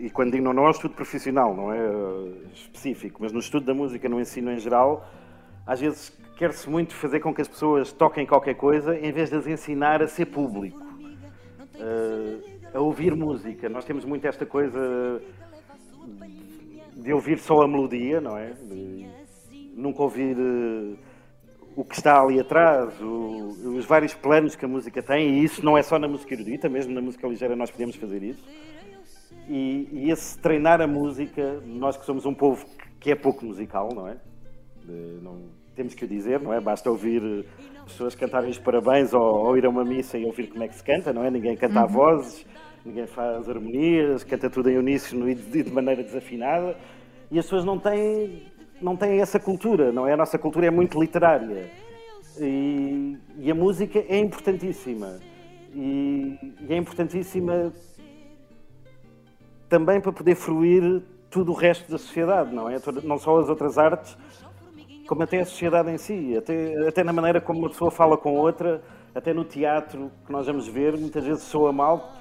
e 0.00 0.08
quando 0.10 0.30
digo 0.30 0.44
não, 0.52 0.64
é 0.64 0.68
um 0.68 0.70
estudo 0.70 0.94
profissional, 0.94 1.54
não 1.56 1.72
é 1.72 1.78
eh, 1.78 2.46
específico, 2.54 3.18
mas 3.20 3.32
no 3.32 3.40
estudo 3.40 3.66
da 3.66 3.74
música, 3.74 4.08
no 4.08 4.20
ensino 4.20 4.52
em 4.52 4.58
geral, 4.58 5.08
às 5.66 5.80
vezes 5.80 6.16
quer-se 6.36 6.70
muito 6.70 6.94
fazer 6.94 7.18
com 7.18 7.34
que 7.34 7.40
as 7.40 7.48
pessoas 7.48 7.92
toquem 7.92 8.24
qualquer 8.26 8.54
coisa 8.54 8.96
em 8.96 9.10
vez 9.10 9.28
de 9.28 9.36
as 9.36 9.46
ensinar 9.46 10.02
a 10.02 10.06
ser 10.06 10.26
público, 10.26 10.80
eh, 11.74 12.60
a 12.74 12.80
ouvir 12.80 13.16
música. 13.16 13.68
Nós 13.68 13.84
temos 13.84 14.04
muito 14.04 14.24
esta 14.24 14.46
coisa 14.46 15.20
de 16.94 17.12
ouvir 17.12 17.40
só 17.40 17.62
a 17.62 17.66
melodia, 17.66 18.20
não 18.20 18.38
é? 18.38 18.50
De 18.52 19.04
nunca 19.74 20.00
ouvir 20.00 20.36
eh, 20.38 21.09
o 21.80 21.84
que 21.84 21.94
está 21.94 22.20
ali 22.20 22.38
atrás, 22.38 22.92
o, 23.00 23.74
os 23.74 23.86
vários 23.86 24.12
planos 24.12 24.54
que 24.54 24.66
a 24.66 24.68
música 24.68 25.02
tem, 25.02 25.30
e 25.30 25.44
isso 25.44 25.64
não 25.64 25.78
é 25.78 25.82
só 25.82 25.98
na 25.98 26.06
música 26.06 26.34
erudita, 26.34 26.68
mesmo 26.68 26.92
na 26.92 27.00
música 27.00 27.26
ligeira 27.26 27.56
nós 27.56 27.70
podemos 27.70 27.96
fazer 27.96 28.22
isso. 28.22 28.44
E, 29.48 29.88
e 29.90 30.10
esse 30.10 30.38
treinar 30.38 30.82
a 30.82 30.86
música, 30.86 31.58
nós 31.64 31.96
que 31.96 32.04
somos 32.04 32.26
um 32.26 32.34
povo 32.34 32.66
que 33.00 33.10
é 33.10 33.14
pouco 33.14 33.46
musical, 33.46 33.88
não 33.94 34.06
é? 34.06 34.18
De, 34.84 35.22
não, 35.22 35.40
temos 35.74 35.94
que 35.94 36.04
o 36.04 36.08
dizer, 36.08 36.38
não 36.38 36.52
é? 36.52 36.60
Basta 36.60 36.90
ouvir 36.90 37.46
pessoas 37.86 38.14
cantarem 38.14 38.50
os 38.50 38.58
parabéns 38.58 39.14
ou, 39.14 39.22
ou, 39.22 39.56
ir 39.56 39.64
a 39.64 39.70
uma 39.70 39.82
missa 39.82 40.18
e 40.18 40.26
ouvir 40.26 40.48
como 40.48 40.62
é 40.62 40.68
que 40.68 40.74
se 40.74 40.84
canta, 40.84 41.14
não 41.14 41.24
é? 41.24 41.30
Ninguém 41.30 41.56
canta 41.56 41.80
uhum. 41.80 41.88
vozes, 41.88 42.46
ninguém 42.84 43.06
faz 43.06 43.48
harmonias, 43.48 44.22
canta 44.22 44.50
tudo 44.50 44.68
em 44.68 44.76
uníssono 44.76 45.30
e 45.30 45.34
de, 45.34 45.62
de 45.62 45.72
maneira 45.72 46.02
desafinada. 46.02 46.76
E 47.30 47.38
as 47.38 47.46
pessoas 47.46 47.64
não 47.64 47.78
têm 47.78 48.42
não 48.80 48.96
têm 48.96 49.20
essa 49.20 49.38
cultura, 49.38 49.92
não 49.92 50.06
é? 50.06 50.12
A 50.12 50.16
nossa 50.16 50.38
cultura 50.38 50.66
é 50.66 50.70
muito 50.70 51.00
literária. 51.00 51.70
E, 52.38 53.18
e 53.38 53.50
a 53.50 53.54
música 53.54 53.98
é 54.08 54.18
importantíssima. 54.18 55.18
E, 55.74 56.54
e, 56.68 56.72
é 56.72 56.76
importantíssima 56.76 57.72
também 59.68 60.00
para 60.00 60.12
poder 60.12 60.34
fruir 60.34 61.02
tudo 61.30 61.52
o 61.52 61.54
resto 61.54 61.90
da 61.90 61.98
sociedade, 61.98 62.52
não 62.52 62.68
é? 62.68 62.76
Não 63.04 63.18
só 63.18 63.38
as 63.38 63.48
outras 63.48 63.78
artes, 63.78 64.16
como 65.06 65.22
até 65.22 65.40
a 65.40 65.44
sociedade 65.44 65.90
em 65.90 65.98
si, 65.98 66.36
até, 66.36 66.88
até 66.88 67.04
na 67.04 67.12
maneira 67.12 67.40
como 67.40 67.60
uma 67.60 67.68
pessoa 67.68 67.90
fala 67.90 68.16
com 68.16 68.34
outra, 68.34 68.82
até 69.14 69.32
no 69.32 69.44
teatro 69.44 70.10
que 70.26 70.32
nós 70.32 70.46
vamos 70.46 70.66
ver, 70.66 70.96
muitas 70.96 71.24
vezes 71.24 71.44
soa 71.44 71.72
mal 71.72 72.20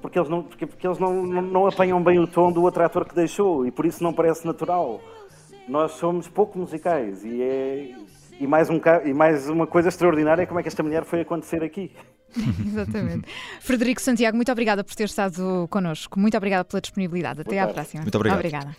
porque 0.00 0.18
eles 0.18 0.28
não, 0.28 0.42
porque, 0.42 0.66
porque 0.66 0.86
eles 0.86 0.98
não, 0.98 1.22
não, 1.26 1.42
não 1.42 1.66
apanham 1.66 2.02
bem 2.02 2.18
o 2.18 2.26
tom 2.26 2.52
do 2.52 2.62
outro 2.62 2.84
ator 2.84 3.04
que 3.04 3.14
deixou 3.14 3.66
e 3.66 3.70
por 3.70 3.84
isso 3.84 4.02
não 4.02 4.12
parece 4.12 4.46
natural 4.46 5.00
nós 5.68 5.92
somos 5.92 6.26
pouco 6.26 6.58
musicais 6.58 7.24
e 7.24 7.42
é 7.42 7.94
e 8.40 8.46
mais, 8.46 8.70
um, 8.70 8.80
e 9.04 9.12
mais 9.12 9.48
uma 9.48 9.66
coisa 9.66 9.88
extraordinária 9.88 10.42
é 10.42 10.46
como 10.46 10.60
é 10.60 10.62
que 10.62 10.68
esta 10.68 10.82
mulher 10.82 11.04
foi 11.04 11.20
acontecer 11.20 11.62
aqui. 11.62 11.92
Exatamente. 12.66 13.28
Frederico 13.60 14.00
Santiago, 14.00 14.36
muito 14.36 14.52
obrigada 14.52 14.84
por 14.84 14.94
ter 14.94 15.04
estado 15.04 15.66
connosco. 15.68 16.18
Muito 16.18 16.36
obrigada 16.36 16.64
pela 16.64 16.80
disponibilidade. 16.80 17.40
Até 17.40 17.58
à 17.58 17.66
próxima. 17.66 18.02
Muito 18.02 18.14
obrigado. 18.14 18.38
Obrigada. 18.38 18.76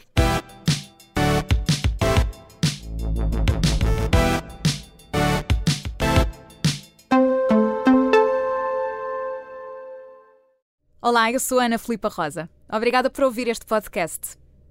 Olá, 11.02 11.32
eu 11.32 11.39
sou 11.39 11.60
Ana 11.60 11.78
Filipa 11.78 12.08
Rosa. 12.08 12.49
Obrigada 12.71 13.10
por 13.10 13.23
ouvir 13.25 13.47
este 13.47 13.65
podcast. 13.65 14.38